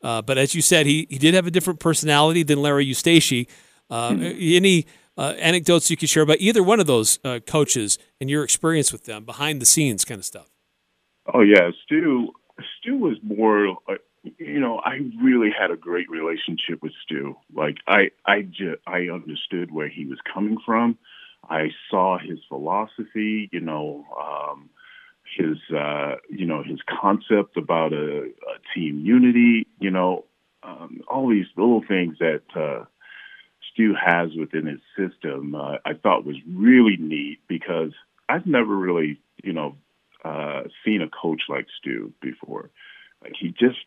Uh, 0.04 0.22
but 0.22 0.38
as 0.38 0.54
you 0.54 0.62
said, 0.62 0.86
he, 0.86 1.08
he 1.10 1.18
did 1.18 1.34
have 1.34 1.48
a 1.48 1.52
different 1.52 1.80
personality 1.80 2.44
than 2.44 2.62
Larry 2.62 2.86
Eustachy. 2.86 3.48
Uh, 3.90 4.12
mm-hmm. 4.12 4.56
Any 4.56 4.86
uh, 5.18 5.34
anecdotes 5.40 5.90
you 5.90 5.98
could 5.98 6.10
share 6.10 6.24
about 6.24 6.38
either 6.40 6.62
one 6.62 6.80
of 6.80 6.88
those 6.88 7.20
uh, 7.24 7.40
coaches 7.46 7.98
and 8.20 8.30
your 8.30 8.44
experience 8.44 8.92
with 8.92 9.06
them, 9.06 9.24
behind 9.24 9.62
the 9.62 9.66
scenes 9.66 10.04
kind 10.04 10.20
of 10.20 10.26
stuff? 10.26 10.50
Oh 11.34 11.42
yeah, 11.42 11.70
Stu. 11.84 12.30
Stew 12.80 12.98
was 12.98 13.18
more. 13.24 13.78
you 14.38 14.60
know, 14.60 14.80
I 14.84 15.00
really 15.24 15.50
had 15.58 15.72
a 15.72 15.78
great 15.78 16.10
relationship 16.10 16.82
with 16.82 16.92
Stew. 17.04 17.36
Like 17.54 17.78
I, 17.88 18.12
I 18.26 18.42
just, 18.42 18.82
I 18.86 19.08
understood 19.08 19.72
where 19.72 19.88
he 19.88 20.06
was 20.06 20.20
coming 20.34 20.58
from. 20.66 20.98
I 21.50 21.70
saw 21.90 22.18
his 22.18 22.40
philosophy. 22.50 23.50
You 23.54 23.62
know. 23.62 24.06
Um, 24.20 24.70
his 25.36 25.58
uh, 25.76 26.16
you 26.30 26.46
know 26.46 26.64
his 26.64 26.80
concept 27.02 27.58
about 27.58 27.94
a, 27.94 28.24
a 28.24 28.74
team 28.74 29.02
unity, 29.04 29.68
you 29.80 29.92
know, 29.92 30.26
um, 30.64 31.02
all 31.08 31.30
these 31.30 31.46
little 31.58 31.84
things 31.88 32.18
that 32.20 32.44
uh, 32.56 32.86
Stew 33.72 33.94
has 34.00 34.30
within 34.38 34.66
his 34.66 34.80
system, 34.98 35.56
uh, 35.56 35.78
I 35.86 35.94
thought 35.94 36.26
was 36.26 36.38
really 36.48 36.98
neat 36.98 37.40
because 37.48 37.92
I've 38.30 38.46
never 38.46 38.76
really 38.76 39.20
you 39.44 39.54
know 39.54 39.76
uh, 40.24 40.64
seen 40.86 41.02
a 41.02 41.10
coach 41.10 41.44
like 41.50 41.68
Stew 41.80 42.14
before. 42.22 42.70
Like 43.22 43.34
he 43.40 43.50
just 43.50 43.80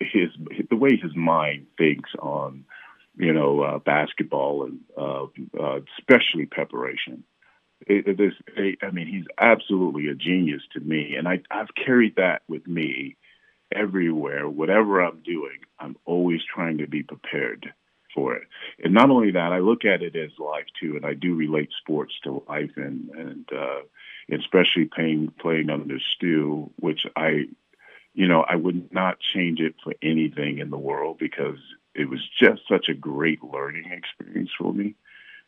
his 0.00 0.30
the 0.70 0.76
way 0.76 0.96
his 0.96 1.14
mind 1.14 1.66
thinks 1.78 2.10
on 2.18 2.64
you 3.16 3.32
know 3.32 3.60
uh, 3.62 3.78
basketball 3.78 4.64
and 4.64 4.80
uh, 4.96 5.24
uh, 5.60 5.80
especially 5.98 6.46
preparation 6.46 7.24
it, 7.86 8.20
it 8.20 8.78
I 8.82 8.90
mean, 8.90 9.06
he's 9.06 9.26
absolutely 9.38 10.08
a 10.08 10.14
genius 10.14 10.62
to 10.72 10.80
me, 10.80 11.14
and 11.16 11.28
I, 11.28 11.40
I've 11.50 11.74
carried 11.74 12.16
that 12.16 12.42
with 12.48 12.66
me 12.66 13.16
everywhere. 13.74 14.48
Whatever 14.48 15.00
I'm 15.00 15.22
doing, 15.22 15.60
I'm 15.78 15.96
always 16.04 16.40
trying 16.42 16.78
to 16.78 16.86
be 16.86 17.02
prepared 17.02 17.72
for 18.14 18.34
it. 18.34 18.46
And 18.82 18.94
not 18.94 19.10
only 19.10 19.32
that, 19.32 19.52
I 19.52 19.58
look 19.58 19.84
at 19.84 20.02
it 20.02 20.16
as 20.16 20.30
life 20.38 20.66
too, 20.80 20.96
and 20.96 21.04
I 21.04 21.14
do 21.14 21.34
relate 21.34 21.70
sports 21.80 22.14
to 22.24 22.44
life, 22.48 22.72
and 22.76 23.10
and 23.10 23.48
uh, 23.52 23.80
especially 24.32 24.86
playing 24.86 25.32
playing 25.40 25.70
under 25.70 25.98
Stew, 26.14 26.70
which 26.78 27.00
I, 27.16 27.46
you 28.14 28.28
know, 28.28 28.44
I 28.48 28.56
would 28.56 28.92
not 28.92 29.18
change 29.34 29.60
it 29.60 29.74
for 29.82 29.94
anything 30.02 30.58
in 30.58 30.70
the 30.70 30.78
world 30.78 31.18
because 31.18 31.58
it 31.94 32.08
was 32.08 32.20
just 32.40 32.62
such 32.68 32.88
a 32.88 32.94
great 32.94 33.42
learning 33.42 33.90
experience 33.90 34.50
for 34.58 34.72
me 34.72 34.94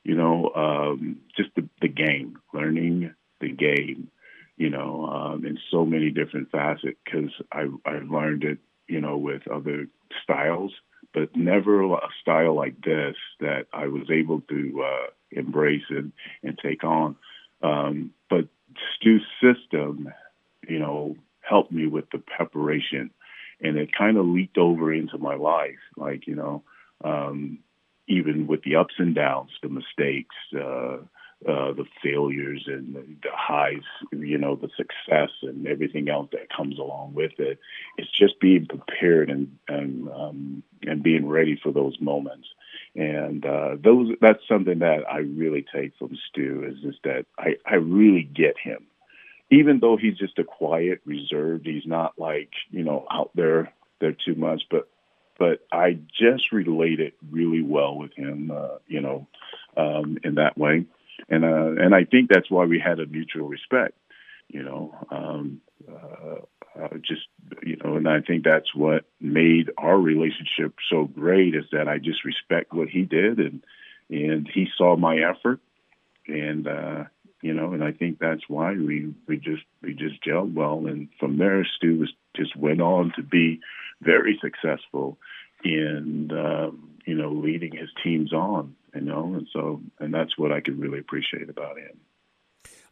you 0.06 0.14
know, 0.14 0.52
um, 0.54 1.16
just 1.36 1.50
the, 1.56 1.68
the 1.82 1.88
game, 1.88 2.38
learning 2.54 3.12
the 3.40 3.50
game, 3.50 4.08
you 4.56 4.70
know, 4.70 5.04
um, 5.06 5.44
in 5.44 5.58
so 5.68 5.84
many 5.84 6.10
different 6.10 6.48
facets 6.52 6.96
because 7.04 7.30
I, 7.50 7.66
I 7.84 7.98
learned 8.08 8.44
it, 8.44 8.58
you 8.86 9.00
know, 9.00 9.16
with 9.16 9.42
other 9.48 9.88
styles, 10.22 10.72
but 11.12 11.34
never 11.34 11.82
a 11.82 11.98
style 12.22 12.54
like 12.54 12.80
this 12.84 13.16
that 13.40 13.66
I 13.72 13.88
was 13.88 14.08
able 14.08 14.42
to 14.42 14.84
uh, 14.84 15.06
embrace 15.32 15.82
and, 15.90 16.12
and 16.44 16.56
take 16.56 16.84
on. 16.84 17.16
Um, 17.60 18.12
but 18.30 18.46
Stew's 18.94 19.26
system, 19.42 20.08
you 20.68 20.78
know, 20.78 21.16
helped 21.40 21.72
me 21.72 21.88
with 21.88 22.08
the 22.12 22.18
preparation 22.18 23.10
and 23.60 23.76
it 23.76 23.88
kind 23.96 24.18
of 24.18 24.26
leaked 24.26 24.58
over 24.58 24.92
into 24.92 25.18
my 25.18 25.34
life. 25.34 25.82
Like, 25.96 26.28
you 26.28 26.36
know, 26.36 26.62
um, 27.02 27.58
even 28.08 28.46
with 28.46 28.62
the 28.62 28.76
ups 28.76 28.94
and 28.98 29.14
downs, 29.14 29.50
the 29.62 29.68
mistakes, 29.68 30.34
uh, 30.54 30.98
uh, 31.46 31.72
the 31.72 31.84
failures 32.02 32.64
and 32.66 32.94
the 32.94 33.28
highs, 33.32 33.82
you 34.10 34.38
know, 34.38 34.56
the 34.56 34.70
success 34.76 35.30
and 35.42 35.66
everything 35.66 36.08
else 36.08 36.28
that 36.32 36.48
comes 36.54 36.78
along 36.78 37.12
with 37.14 37.32
it. 37.38 37.58
It's 37.98 38.10
just 38.10 38.40
being 38.40 38.66
prepared 38.66 39.28
and 39.28 39.56
and 39.68 40.08
um, 40.10 40.62
and 40.82 41.02
being 41.02 41.28
ready 41.28 41.58
for 41.62 41.72
those 41.72 42.00
moments. 42.00 42.48
And 42.94 43.44
uh, 43.44 43.76
those 43.78 44.12
that's 44.20 44.48
something 44.48 44.78
that 44.78 45.04
I 45.10 45.18
really 45.18 45.64
take 45.74 45.92
from 45.98 46.16
Stew 46.28 46.64
is 46.66 46.82
just 46.82 47.02
that 47.04 47.26
I 47.38 47.56
I 47.66 47.74
really 47.74 48.22
get 48.22 48.58
him, 48.58 48.86
even 49.50 49.78
though 49.80 49.98
he's 49.98 50.16
just 50.16 50.38
a 50.38 50.44
quiet, 50.44 51.00
reserved. 51.04 51.66
He's 51.66 51.86
not 51.86 52.18
like 52.18 52.50
you 52.70 52.82
know 52.82 53.06
out 53.10 53.30
there 53.34 53.72
there 54.00 54.16
too 54.24 54.34
much, 54.34 54.62
but 54.70 54.88
but 55.38 55.66
I 55.72 55.98
just 56.18 56.52
related 56.52 57.12
really 57.30 57.62
well 57.62 57.96
with 57.96 58.12
him, 58.14 58.50
uh, 58.50 58.78
you 58.86 59.00
know, 59.00 59.26
um, 59.76 60.18
in 60.24 60.36
that 60.36 60.56
way, 60.56 60.86
and 61.28 61.44
uh, 61.44 61.82
and 61.82 61.94
I 61.94 62.04
think 62.04 62.30
that's 62.30 62.50
why 62.50 62.64
we 62.64 62.78
had 62.78 63.00
a 63.00 63.06
mutual 63.06 63.48
respect, 63.48 63.94
you 64.48 64.62
know, 64.62 64.94
um, 65.10 65.60
uh, 65.88 66.40
uh, 66.80 66.88
just 67.00 67.22
you 67.62 67.76
know, 67.82 67.96
and 67.96 68.08
I 68.08 68.20
think 68.20 68.44
that's 68.44 68.74
what 68.74 69.04
made 69.20 69.70
our 69.78 69.98
relationship 69.98 70.74
so 70.90 71.04
great 71.04 71.54
is 71.54 71.64
that 71.72 71.88
I 71.88 71.98
just 71.98 72.24
respect 72.24 72.72
what 72.72 72.88
he 72.88 73.02
did, 73.02 73.38
and 73.38 73.64
and 74.10 74.48
he 74.52 74.68
saw 74.76 74.96
my 74.96 75.18
effort, 75.18 75.60
and 76.26 76.66
uh, 76.66 77.04
you 77.42 77.54
know, 77.54 77.72
and 77.72 77.82
I 77.82 77.92
think 77.92 78.18
that's 78.18 78.48
why 78.48 78.72
we 78.72 79.14
we 79.26 79.36
just 79.36 79.62
we 79.82 79.94
just 79.94 80.22
gelled 80.22 80.54
well, 80.54 80.86
and 80.86 81.08
from 81.18 81.38
there, 81.38 81.66
Stew 81.76 81.98
was 81.98 82.12
just 82.36 82.56
went 82.56 82.80
on 82.80 83.12
to 83.16 83.22
be 83.22 83.60
very 84.02 84.38
successful 84.42 85.18
in 85.64 86.30
um, 86.32 86.90
you 87.04 87.14
know 87.14 87.30
leading 87.30 87.74
his 87.74 87.88
teams 88.02 88.32
on. 88.32 88.74
You 88.94 89.02
know, 89.02 89.34
and 89.34 89.46
so 89.52 89.82
and 89.98 90.12
that's 90.12 90.38
what 90.38 90.52
I 90.52 90.60
could 90.60 90.78
really 90.78 90.98
appreciate 90.98 91.50
about 91.50 91.78
him. 91.78 92.00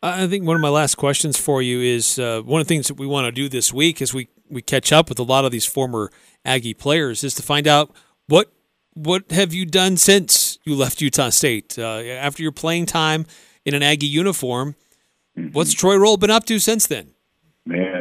I 0.02 0.26
think 0.26 0.46
one 0.46 0.54
of 0.54 0.61
my 0.61 0.68
last 0.68 0.96
questions 0.96 1.38
for 1.38 1.62
you 1.62 1.80
is 1.80 2.18
uh, 2.18 2.42
one 2.42 2.61
of 2.61 2.66
the 2.66 2.74
things 2.74 2.88
that 2.88 2.98
we 2.98 3.07
want 3.07 3.24
to 3.24 3.33
do 3.33 3.48
this 3.48 3.72
week 3.72 4.02
as 4.02 4.12
we, 4.12 4.28
we 4.50 4.61
catch 4.61 4.92
up 4.92 5.09
with 5.09 5.18
a 5.18 5.22
lot 5.22 5.46
of 5.46 5.50
these 5.50 5.64
former 5.64 6.11
Aggie 6.44 6.74
players 6.74 7.24
is 7.24 7.33
to 7.37 7.42
find 7.42 7.66
out 7.66 7.90
what 8.26 8.52
what 8.92 9.30
have 9.30 9.54
you 9.54 9.64
done 9.64 9.96
since 9.96 10.59
you 10.64 10.74
left 10.76 11.00
Utah 11.00 11.30
State 11.30 11.78
uh, 11.78 12.00
after 12.00 12.42
your 12.42 12.52
playing 12.52 12.85
time 12.85 13.24
in 13.64 13.74
an 13.74 13.83
Aggie 13.83 14.07
uniform. 14.07 14.76
Mm-hmm. 15.38 15.52
What's 15.52 15.72
Troy 15.72 15.96
Rolle 15.96 16.18
been 16.18 16.30
up 16.30 16.44
to 16.46 16.59
since 16.59 16.87
then? 16.87 17.14
Man. 17.64 17.93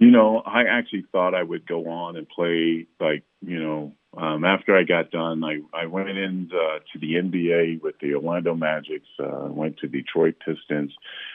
You 0.00 0.10
know, 0.10 0.42
I 0.46 0.62
actually 0.62 1.04
thought 1.12 1.34
I 1.34 1.42
would 1.42 1.66
go 1.66 1.86
on 1.90 2.16
and 2.16 2.26
play 2.26 2.86
like, 2.98 3.22
you 3.42 3.62
know, 3.62 3.92
um, 4.16 4.46
after 4.46 4.74
I 4.74 4.82
got 4.82 5.10
done, 5.10 5.44
I, 5.44 5.60
I 5.74 5.86
went 5.86 6.08
in 6.08 6.50
uh, 6.50 6.78
to 6.78 6.98
the 6.98 7.16
NBA 7.16 7.82
with 7.82 7.96
the 8.00 8.14
Orlando 8.14 8.54
Magic. 8.54 9.02
Uh, 9.22 9.48
went 9.50 9.76
to 9.80 9.88
Detroit 9.88 10.36
Pistons. 10.44 10.92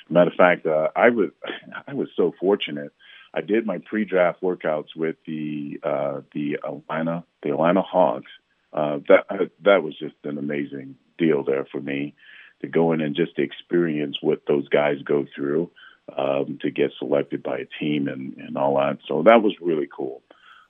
Matter 0.10 0.32
of 0.32 0.36
fact, 0.36 0.65
uh, 0.65 0.88
I 0.95 1.10
was 1.12 1.30
I 1.88 1.93
was 1.93 2.08
so 2.17 2.34
fortunate. 2.39 2.91
I 3.36 3.41
did 3.41 3.67
my 3.67 3.78
pre-draft 3.78 4.41
workouts 4.41 4.95
with 4.95 5.17
the 5.28 5.80
uh, 5.84 6.21
the 6.34 6.58
Atlanta 6.63 7.23
the 7.43 7.51
Atlanta 7.51 7.84
Hawks. 7.84 8.32
Uh, 8.73 8.97
that 9.08 9.25
uh, 9.30 9.45
that 9.63 9.84
was 9.84 9.93
just 9.99 10.15
an 10.23 10.39
amazing 10.39 10.95
deal 11.19 11.43
there 11.43 11.67
for 11.71 11.80
me 11.80 12.15
to 12.62 12.67
go 12.67 12.93
in 12.93 13.01
and 13.01 13.15
just 13.15 13.38
experience 13.38 14.17
what 14.21 14.41
those 14.47 14.67
guys 14.69 14.97
go 15.06 15.25
through 15.36 15.69
um, 16.15 16.59
to 16.61 16.71
get 16.71 16.91
selected 16.99 17.43
by 17.43 17.57
a 17.57 17.65
team 17.79 18.07
and, 18.07 18.37
and 18.37 18.57
all 18.57 18.77
that. 18.77 18.99
So 19.07 19.23
that 19.23 19.41
was 19.41 19.53
really 19.61 19.87
cool. 19.93 20.21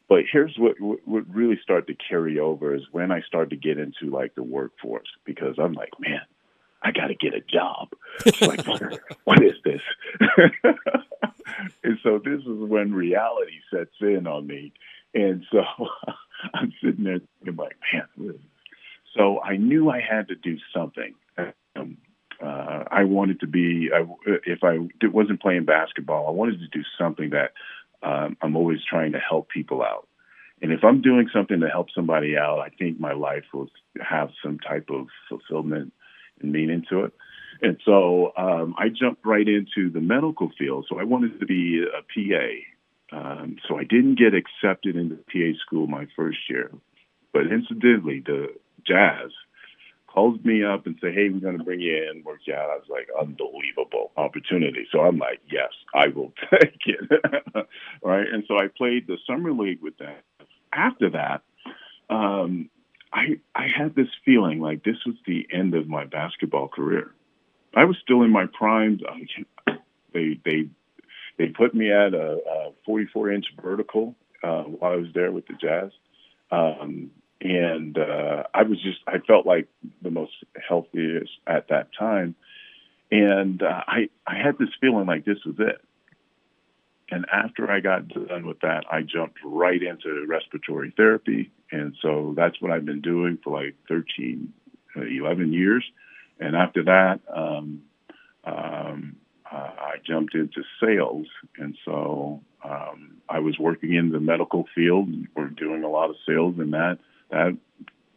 But 0.08 0.20
here's 0.32 0.56
what 0.58 0.76
what 0.80 1.24
really 1.34 1.60
started 1.64 1.88
to 1.88 2.06
carry 2.10 2.40
over 2.40 2.76
is 2.76 2.84
when 2.92 3.12
I 3.12 3.22
started 3.22 3.50
to 3.50 3.56
get 3.56 3.80
into 3.80 4.16
like 4.16 4.36
the 4.36 4.44
workforce 4.44 5.08
because 5.26 5.56
I'm 5.58 5.74
like, 5.74 5.94
man, 6.00 6.22
I 6.84 6.92
got 6.92 7.08
to 7.08 7.16
get 7.16 7.34
a 7.34 7.42
job. 7.42 7.90
like, 8.42 8.66
what 9.24 9.44
is 9.44 9.56
this? 9.64 9.82
and 11.84 11.98
so 12.04 12.20
this 12.24 12.42
is 12.42 12.46
when 12.46 12.94
reality 12.94 13.60
sets 13.74 13.96
in 14.00 14.28
on 14.28 14.46
me, 14.46 14.74
and 15.16 15.44
so 15.52 15.64
I'm 16.54 16.72
sitting 16.84 17.04
there 17.04 17.22
thinking 17.44 17.56
like, 17.56 17.78
man. 17.92 18.40
So 19.18 19.42
I 19.42 19.58
knew 19.58 19.90
I 19.90 20.02
had 20.02 20.28
to 20.28 20.36
do 20.36 20.58
something. 20.72 21.16
Uh, 22.66 22.84
I 22.90 23.04
wanted 23.04 23.40
to 23.42 23.48
be, 23.48 23.90
I, 23.94 24.06
if 24.46 24.64
I 24.64 24.88
wasn't 25.08 25.42
playing 25.42 25.66
basketball, 25.66 26.28
I 26.28 26.32
wanted 26.32 26.60
to 26.60 26.68
do 26.68 26.84
something 26.98 27.32
that 27.32 27.52
um, 28.02 28.38
I'm 28.42 28.56
always 28.56 28.80
trying 28.90 29.12
to 29.12 29.20
help 29.20 29.50
people 29.50 29.82
out. 29.82 30.08
And 30.62 30.72
if 30.72 30.84
I'm 30.84 31.02
doing 31.02 31.30
something 31.34 31.60
to 31.60 31.68
help 31.68 31.88
somebody 31.94 32.38
out, 32.38 32.60
I 32.60 32.70
think 32.70 33.00
my 33.00 33.14
life 33.14 33.44
will 33.54 33.68
have 34.02 34.30
some 34.44 34.58
type 34.60 34.90
of 34.90 35.08
fulfillment 35.30 35.94
and 36.42 36.52
meaning 36.52 36.84
to 36.90 37.06
it. 37.06 37.14
And 37.62 37.78
so 37.86 38.34
um, 38.38 38.76
I 38.78 38.90
jumped 38.90 39.26
right 39.26 39.48
into 39.48 39.90
the 39.90 40.02
medical 40.02 40.52
field. 40.58 40.86
So 40.90 41.00
I 41.00 41.04
wanted 41.04 41.40
to 41.40 41.46
be 41.46 41.84
a 41.84 42.02
PA. 42.02 43.18
Um, 43.18 43.58
so 43.68 43.78
I 43.78 43.84
didn't 43.84 44.18
get 44.18 44.34
accepted 44.34 44.96
into 44.96 45.16
PA 45.16 45.58
school 45.66 45.88
my 45.88 46.08
first 46.16 46.40
year. 46.50 46.72
But 47.32 47.48
incidentally, 47.52 48.24
the 48.26 48.48
Jazz 48.86 49.32
calls 50.16 50.40
me 50.46 50.64
up 50.64 50.86
and 50.86 50.96
say, 51.02 51.14
"Hey, 51.14 51.30
we're 51.30 51.42
going 51.42 51.58
to 51.58 51.64
bring 51.64 51.82
you 51.82 52.10
in, 52.10 52.24
work 52.24 52.40
you 52.46 52.54
out." 52.54 52.70
I 52.70 52.78
was 52.78 52.88
like, 52.90 53.10
"Unbelievable 53.20 54.12
opportunity!" 54.16 54.88
So 54.92 55.02
I'm 55.02 55.18
like, 55.18 55.42
"Yes, 55.52 55.72
I 55.94 56.08
will 56.08 56.34
take 56.52 56.82
it." 56.86 57.12
right, 58.04 58.28
and 58.32 58.44
so 58.48 58.58
I 58.58 58.68
played 58.76 59.08
the 59.08 59.18
summer 59.28 59.52
league 59.52 59.82
with 59.82 59.98
them. 59.98 60.16
After 60.72 61.10
that, 61.12 61.44
um, 62.10 62.70
I 63.12 63.40
I 63.54 63.68
had 63.68 63.94
this 63.96 64.08
feeling 64.24 64.62
like 64.62 64.84
this 64.84 64.98
was 65.06 65.16
the 65.28 65.46
end 65.52 65.76
of 65.76 65.88
my 65.90 66.06
basketball 66.06 66.70
career. 66.70 67.12
I 67.76 67.84
was 67.84 67.98
still 68.02 68.24
in 68.24 68.32
my 68.32 68.46
prime. 68.48 69.00
They 70.14 70.40
they 70.46 70.70
they 71.38 71.48
put 71.48 71.76
me 71.76 71.92
at 71.92 72.14
a, 72.14 72.38
a 72.50 72.72
44 72.86 73.34
inch 73.34 73.48
vertical 73.62 74.16
uh, 74.42 74.64
while 74.64 74.94
I 74.94 74.96
was 74.96 75.08
there 75.14 75.30
with 75.34 75.46
the 75.48 75.56
Jazz. 75.56 75.92
Um, 76.52 77.12
and 77.42 77.98
uh, 77.98 78.44
I 78.54 78.64
was 78.64 78.82
just 78.82 79.00
I 79.08 79.20
felt 79.20 79.46
like 79.46 79.68
the 80.02 80.12
most 80.12 80.34
healthiest 80.68 81.32
at 81.48 81.68
that 81.70 81.90
time, 81.98 82.36
and 83.12 83.62
uh, 83.62 83.82
I 83.88 84.10
I 84.26 84.36
had 84.36 84.58
this 84.58 84.70
feeling 84.80 85.06
like 85.06 85.26
this 85.26 85.44
was 85.46 85.56
it. 85.60 85.82
And 87.12 87.26
after 87.32 87.70
I 87.70 87.82
got 87.82 88.08
done 88.08 88.48
with 88.48 88.62
that, 88.62 88.86
I 88.92 89.02
jumped 89.02 89.38
right 89.44 89.82
into 89.82 90.26
respiratory 90.28 90.92
therapy, 90.98 91.52
and 91.72 91.96
so 92.02 92.34
that's 92.36 92.60
what 92.60 92.72
I've 92.72 92.86
been 92.86 93.02
doing 93.02 93.38
for 93.44 93.62
like 93.62 93.76
13, 93.88 94.52
uh, 94.96 95.02
11 95.02 95.54
years. 95.54 95.86
And 96.40 96.56
after 96.56 96.84
that, 96.86 97.20
um, 97.32 97.84
um, 98.44 99.18
uh, 99.50 99.72
I 99.78 99.96
jumped 100.04 100.34
into 100.34 100.64
sales, 100.84 101.28
and 101.60 101.78
so 101.86 102.42
um, 102.64 103.18
I 103.30 103.38
was 103.38 103.60
working 103.60 103.94
in 103.94 104.12
the 104.12 104.20
medical 104.20 104.66
field. 104.74 105.08
We're 105.36 105.50
doing 105.50 105.84
a 105.84 105.90
lot 105.90 106.10
of 106.10 106.16
sales 106.28 106.56
in 106.58 106.72
that 106.72 106.98
that 107.30 107.58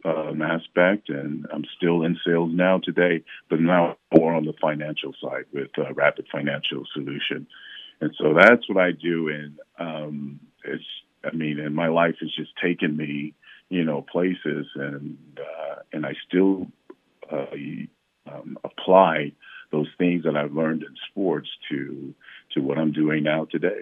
um, 0.05 0.41
aspect, 0.41 1.09
and 1.09 1.45
I'm 1.53 1.65
still 1.77 2.03
in 2.03 2.17
sales 2.25 2.51
now 2.53 2.79
today, 2.79 3.23
but 3.49 3.59
now 3.59 3.97
more 4.15 4.33
on 4.33 4.45
the 4.45 4.53
financial 4.61 5.13
side 5.21 5.45
with 5.53 5.71
uh, 5.77 5.93
Rapid 5.93 6.27
Financial 6.31 6.83
Solution, 6.93 7.47
and 8.01 8.11
so 8.17 8.33
that's 8.33 8.67
what 8.69 8.77
I 8.77 8.91
do. 8.91 9.29
And 9.29 9.59
um, 9.77 10.39
it's, 10.63 10.83
I 11.23 11.35
mean, 11.35 11.59
and 11.59 11.75
my 11.75 11.87
life 11.87 12.15
has 12.21 12.31
just 12.33 12.51
taken 12.61 12.95
me, 12.95 13.33
you 13.69 13.83
know, 13.83 14.01
places, 14.01 14.67
and 14.75 15.17
uh, 15.37 15.75
and 15.91 16.05
I 16.05 16.13
still 16.27 16.67
uh, 17.31 17.45
um, 18.25 18.57
apply 18.63 19.33
those 19.71 19.87
things 19.97 20.23
that 20.23 20.35
I've 20.35 20.53
learned 20.53 20.83
in 20.83 20.95
sports 21.09 21.49
to 21.69 22.13
to 22.53 22.61
what 22.61 22.77
I'm 22.77 22.91
doing 22.91 23.23
now 23.23 23.45
today. 23.45 23.81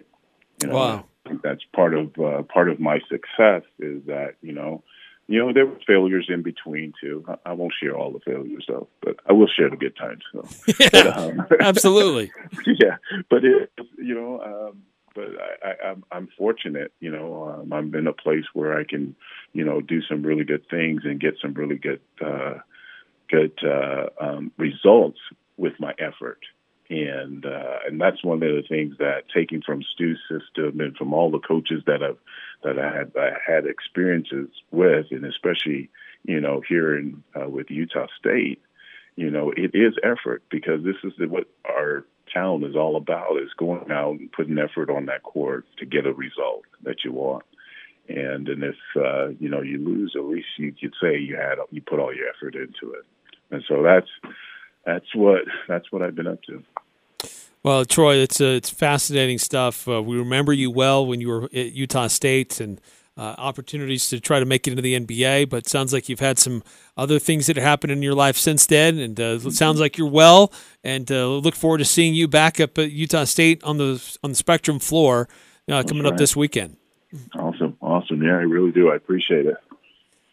You 0.62 0.70
know, 0.70 0.76
wow. 0.76 1.06
I 1.26 1.30
think 1.30 1.42
that's 1.44 1.64
part 1.76 1.94
of 1.94 2.18
uh, 2.18 2.42
part 2.44 2.70
of 2.70 2.80
my 2.80 3.00
success 3.10 3.64
is 3.80 4.02
that 4.08 4.36
you 4.42 4.54
know 4.54 4.84
you 5.28 5.40
know, 5.40 5.52
there 5.52 5.66
were 5.66 5.80
failures 5.86 6.28
in 6.30 6.42
between 6.42 6.94
too. 7.00 7.26
I, 7.46 7.52
won't 7.54 7.74
share 7.82 7.96
all 7.96 8.12
the 8.12 8.20
failures 8.20 8.66
though, 8.68 8.88
but 9.02 9.18
I 9.28 9.34
will 9.34 9.48
share 9.48 9.70
the 9.70 9.76
good 9.76 9.96
times. 9.98 10.24
So. 10.32 10.48
yeah, 10.80 10.90
but, 10.92 11.18
um, 11.18 11.48
absolutely. 11.60 12.32
yeah, 12.66 12.98
but 13.30 13.44
it, 13.44 13.72
you 13.98 14.16
know, 14.16 14.42
um, 14.42 14.84
but 15.14 15.28
I, 15.40 15.70
I, 15.70 15.90
I'm, 15.90 16.04
I'm 16.12 16.30
fortunate. 16.38 16.94
You 17.02 17.12
know, 17.12 17.50
um, 17.50 17.74
I'm 17.74 17.94
in 17.94 18.08
a 18.08 18.14
place 18.14 18.46
where 18.54 18.80
I 18.80 18.86
can, 18.86 19.16
you 19.54 19.66
know, 19.66 19.82
do 19.82 20.02
some 20.02 20.24
really 20.24 20.46
good 20.46 20.64
things 20.70 21.02
and 21.04 21.20
get 21.20 21.36
some 21.42 21.54
really 21.54 21.78
good, 21.78 22.02
uh, 22.24 22.60
good 23.30 23.60
uh, 23.66 24.06
um, 24.22 24.52
results 24.58 25.20
with 25.58 25.74
my 25.80 25.94
effort 26.00 26.40
and 26.90 27.46
uh, 27.46 27.80
and 27.86 28.00
that's 28.00 28.24
one 28.24 28.42
of 28.42 28.50
the 28.50 28.64
things 28.68 28.96
that 29.00 29.24
taking 29.34 29.62
from 29.62 29.84
Stew's 29.94 30.20
system 30.30 30.80
and 30.80 30.96
from 30.96 31.14
all 31.14 31.30
the 31.30 31.40
coaches 31.40 31.84
that 31.86 32.02
I've 32.02 32.18
that 32.64 32.80
I 32.80 32.96
had 32.96 33.12
I 33.18 33.32
had 33.46 33.66
experiences 33.66 34.50
with, 34.72 35.08
and 35.12 35.26
especially 35.26 35.90
you 36.24 36.40
know 36.40 36.62
here 36.68 36.98
in 36.98 37.24
uh, 37.36 37.50
with 37.50 37.70
Utah 37.70 38.08
State, 38.20 38.62
you 39.16 39.30
know 39.30 39.52
it 39.56 39.72
is 39.74 39.94
effort 40.04 40.44
because 40.50 40.84
this 40.84 40.96
is 41.04 41.14
what 41.30 41.48
our 41.66 42.06
town 42.34 42.64
is 42.64 42.76
all 42.76 42.96
about 42.96 43.38
is 43.42 43.50
going 43.58 43.92
out 43.92 44.20
and 44.20 44.32
putting 44.32 44.58
effort 44.58 44.90
on 44.90 45.06
that 45.06 45.24
court 45.24 45.66
to 45.78 45.86
get 45.86 46.06
a 46.06 46.14
result 46.14 46.64
that 46.84 47.04
you 47.04 47.14
want. 47.14 47.44
And 48.10 48.48
and 48.48 48.64
if 48.64 48.76
uh, 48.96 49.30
you 49.40 49.50
know 49.50 49.62
you 49.62 49.78
lose, 49.78 50.14
at 50.16 50.24
least 50.24 50.48
you 50.58 50.72
could 50.72 50.94
say 51.02 51.18
you 51.18 51.36
had 51.36 51.56
you 51.72 51.82
put 51.82 52.00
all 52.00 52.14
your 52.14 52.30
effort 52.30 52.56
into 52.56 52.94
it. 52.94 53.06
And 53.52 53.64
so 53.68 53.84
that's 53.84 54.10
that's 54.86 55.14
what 55.14 55.42
that's 55.68 55.92
what 55.92 56.02
I've 56.02 56.16
been 56.16 56.28
up 56.28 56.42
to. 56.44 56.64
Well, 57.68 57.84
Troy, 57.84 58.16
it's 58.16 58.40
uh, 58.40 58.46
it's 58.46 58.70
fascinating 58.70 59.40
stuff. 59.40 59.90
Uh, 59.90 60.02
we 60.02 60.18
remember 60.18 60.54
you 60.54 60.72
well 60.72 61.06
when 61.06 61.20
you 61.20 61.28
were 61.28 61.44
at 61.44 61.74
Utah 61.74 62.08
State 62.08 62.62
and 62.62 62.80
uh, 63.18 63.36
opportunities 63.38 64.08
to 64.08 64.22
try 64.22 64.40
to 64.40 64.46
make 64.46 64.68
it 64.68 64.72
into 64.72 64.82
the 64.82 64.98
NBA. 64.98 65.50
But 65.50 65.58
it 65.58 65.68
sounds 65.68 65.92
like 65.92 66.08
you've 66.08 66.22
had 66.22 66.40
some 66.40 66.64
other 66.96 67.20
things 67.20 67.48
that 67.48 67.58
have 67.58 67.66
happened 67.66 67.92
in 67.92 68.02
your 68.02 68.14
life 68.14 68.38
since 68.38 68.66
then, 68.66 68.98
and 69.00 69.20
uh, 69.20 69.40
it 69.44 69.52
sounds 69.52 69.82
like 69.82 69.98
you're 69.98 70.10
well. 70.10 70.54
And 70.82 71.12
uh, 71.12 71.28
look 71.28 71.56
forward 71.56 71.80
to 71.80 71.86
seeing 71.86 72.14
you 72.14 72.30
back 72.30 72.62
up 72.62 72.78
at 72.78 72.92
Utah 72.92 73.26
State 73.26 73.62
on 73.66 73.80
the 73.80 74.18
on 74.24 74.30
the 74.30 74.38
Spectrum 74.38 74.80
floor 74.80 75.28
uh, 75.70 75.84
coming 75.84 76.04
right. 76.04 76.14
up 76.14 76.18
this 76.18 76.38
weekend. 76.38 76.78
Awesome, 77.36 77.76
awesome. 77.82 78.24
Yeah, 78.24 78.38
I 78.38 78.44
really 78.44 78.72
do. 78.72 78.92
I 78.92 78.96
appreciate 78.96 79.46
it. 79.46 79.58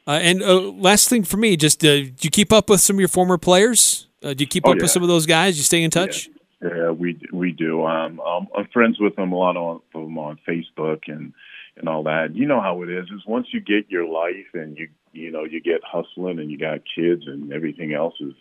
and 0.06 0.40
last 0.80 1.08
thing 1.08 1.24
for 1.24 1.38
me, 1.38 1.56
just 1.56 1.80
do 1.80 2.12
you 2.20 2.30
keep 2.30 2.52
up 2.52 2.70
with 2.70 2.80
some 2.80 2.94
of 2.94 3.00
your 3.00 3.08
former 3.08 3.38
players? 3.38 4.06
do 4.22 4.36
you 4.38 4.46
keep 4.46 4.66
oh, 4.66 4.70
up 4.70 4.76
yeah. 4.76 4.82
with 4.84 4.92
some 4.92 5.02
of 5.02 5.08
those 5.08 5.26
guys? 5.26 5.56
You 5.56 5.64
stay 5.64 5.82
in 5.82 5.90
touch? 5.90 6.28
Yeah. 6.28 6.34
Yeah, 6.64 6.90
we 6.90 7.18
do. 7.54 7.84
Um, 7.84 8.20
um, 8.20 8.48
I'm 8.56 8.68
friends 8.72 8.98
with 9.00 9.16
them 9.16 9.32
a 9.32 9.36
lot 9.36 9.56
on 9.56 9.80
them 9.92 10.18
on 10.18 10.38
Facebook 10.46 11.02
and 11.08 11.32
and 11.76 11.88
all 11.88 12.04
that. 12.04 12.34
You 12.34 12.46
know 12.46 12.60
how 12.60 12.82
it 12.82 12.90
is. 12.90 13.06
Is 13.06 13.26
once 13.26 13.48
you 13.52 13.60
get 13.60 13.90
your 13.90 14.06
life 14.06 14.52
and 14.54 14.76
you 14.76 14.88
you 15.12 15.30
know 15.30 15.44
you 15.44 15.60
get 15.60 15.80
hustling 15.84 16.38
and 16.38 16.50
you 16.50 16.58
got 16.58 16.80
kids 16.94 17.22
and 17.26 17.52
everything 17.52 17.94
else 17.94 18.14
is 18.20 18.34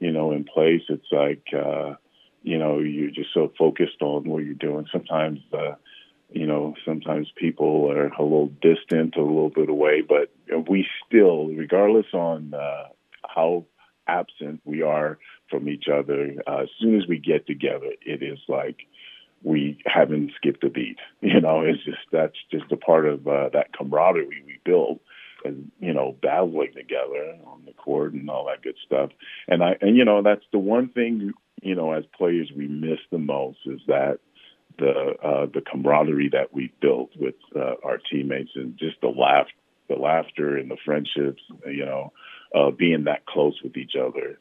you 0.00 0.12
know 0.12 0.32
in 0.32 0.44
place. 0.44 0.82
It's 0.88 1.12
like 1.12 1.46
uh, 1.54 1.94
you 2.42 2.58
know 2.58 2.78
you're 2.78 3.10
just 3.10 3.32
so 3.32 3.52
focused 3.58 4.00
on 4.00 4.28
what 4.28 4.44
you're 4.44 4.54
doing. 4.54 4.86
Sometimes 4.92 5.40
uh, 5.52 5.74
you 6.30 6.46
know 6.46 6.74
sometimes 6.84 7.30
people 7.36 7.90
are 7.90 8.08
a 8.08 8.22
little 8.22 8.52
distant, 8.60 9.16
a 9.16 9.22
little 9.22 9.50
bit 9.50 9.68
away, 9.68 10.02
but 10.02 10.30
we 10.68 10.86
still, 11.06 11.46
regardless 11.48 12.06
on 12.12 12.54
uh, 12.54 12.88
how 13.26 13.64
absent 14.06 14.60
we 14.64 14.82
are 14.82 15.18
from 15.50 15.68
each 15.68 15.86
other. 15.92 16.34
Uh, 16.46 16.62
as 16.62 16.68
soon 16.80 16.96
as 16.96 17.06
we 17.08 17.18
get 17.18 17.46
together, 17.46 17.90
it 18.04 18.22
is 18.22 18.38
like 18.48 18.86
we 19.42 19.78
haven't 19.86 20.32
skipped 20.36 20.64
a 20.64 20.70
beat. 20.70 20.98
You 21.20 21.40
know, 21.40 21.62
it's 21.62 21.84
just 21.84 21.98
that's 22.12 22.36
just 22.50 22.70
a 22.70 22.76
part 22.76 23.06
of 23.06 23.26
uh, 23.26 23.48
that 23.52 23.72
camaraderie 23.76 24.44
we 24.46 24.58
build, 24.64 25.00
and 25.44 25.70
you 25.80 25.92
know, 25.92 26.16
battling 26.22 26.72
together 26.74 27.36
on 27.46 27.64
the 27.64 27.72
court 27.72 28.12
and 28.12 28.28
all 28.28 28.46
that 28.46 28.62
good 28.62 28.76
stuff. 28.84 29.10
And 29.48 29.62
I 29.62 29.76
and 29.80 29.96
you 29.96 30.04
know, 30.04 30.22
that's 30.22 30.44
the 30.52 30.58
one 30.58 30.88
thing 30.88 31.32
you 31.64 31.74
know, 31.74 31.92
as 31.92 32.04
players, 32.16 32.52
we 32.54 32.68
miss 32.68 32.98
the 33.10 33.18
most 33.18 33.58
is 33.64 33.80
that 33.88 34.18
the 34.78 35.14
uh, 35.22 35.46
the 35.46 35.62
camaraderie 35.62 36.30
that 36.32 36.52
we 36.52 36.72
built 36.80 37.10
with 37.18 37.36
uh, 37.56 37.74
our 37.82 37.98
teammates 38.10 38.50
and 38.54 38.76
just 38.76 39.00
the 39.00 39.08
laugh, 39.08 39.46
the 39.88 39.94
laughter 39.94 40.56
and 40.56 40.70
the 40.70 40.76
friendships. 40.84 41.42
You 41.66 41.86
know, 41.86 42.12
uh, 42.54 42.70
being 42.70 43.04
that 43.04 43.26
close 43.26 43.58
with 43.62 43.76
each 43.76 43.94
other. 43.96 44.38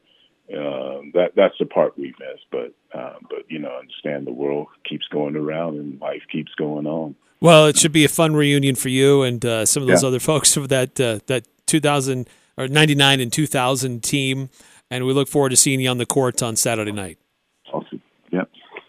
Um, 0.52 1.12
that 1.14 1.32
that's 1.36 1.56
the 1.60 1.66
part 1.66 1.98
we 1.98 2.14
miss. 2.20 2.40
But 2.52 2.74
um, 2.94 3.26
but 3.30 3.50
you 3.50 3.60
know, 3.60 3.78
understand 3.80 4.28
the 4.28 4.34
world 4.34 4.68
keeps 4.88 5.08
going 5.08 5.36
around 5.36 5.78
and 5.78 6.00
life 6.02 6.24
keeps 6.32 6.54
going 6.56 6.86
on. 6.86 7.16
Well, 7.40 7.68
it 7.68 7.78
should 7.78 7.92
be 7.92 8.06
a 8.06 8.10
fun 8.10 8.36
reunion 8.36 8.76
for 8.76 8.90
you 8.90 9.24
and 9.24 9.44
uh, 9.46 9.66
some 9.66 9.84
of 9.84 9.88
those 9.88 10.04
yeah. 10.04 10.08
other 10.08 10.20
folks 10.20 10.56
of 10.56 10.70
that 10.70 11.00
uh, 11.00 11.20
that 11.28 11.46
2000 11.68 12.28
or 12.58 12.68
99 12.68 13.20
and 13.20 13.34
2000 13.34 14.04
team, 14.04 14.50
and 14.92 15.06
we 15.06 15.14
look 15.14 15.28
forward 15.28 15.50
to 15.50 15.58
seeing 15.58 15.80
you 15.80 15.90
on 15.90 15.98
the 15.98 16.06
court 16.06 16.44
on 16.44 16.56
Saturday 16.56 16.92
night. 16.92 17.18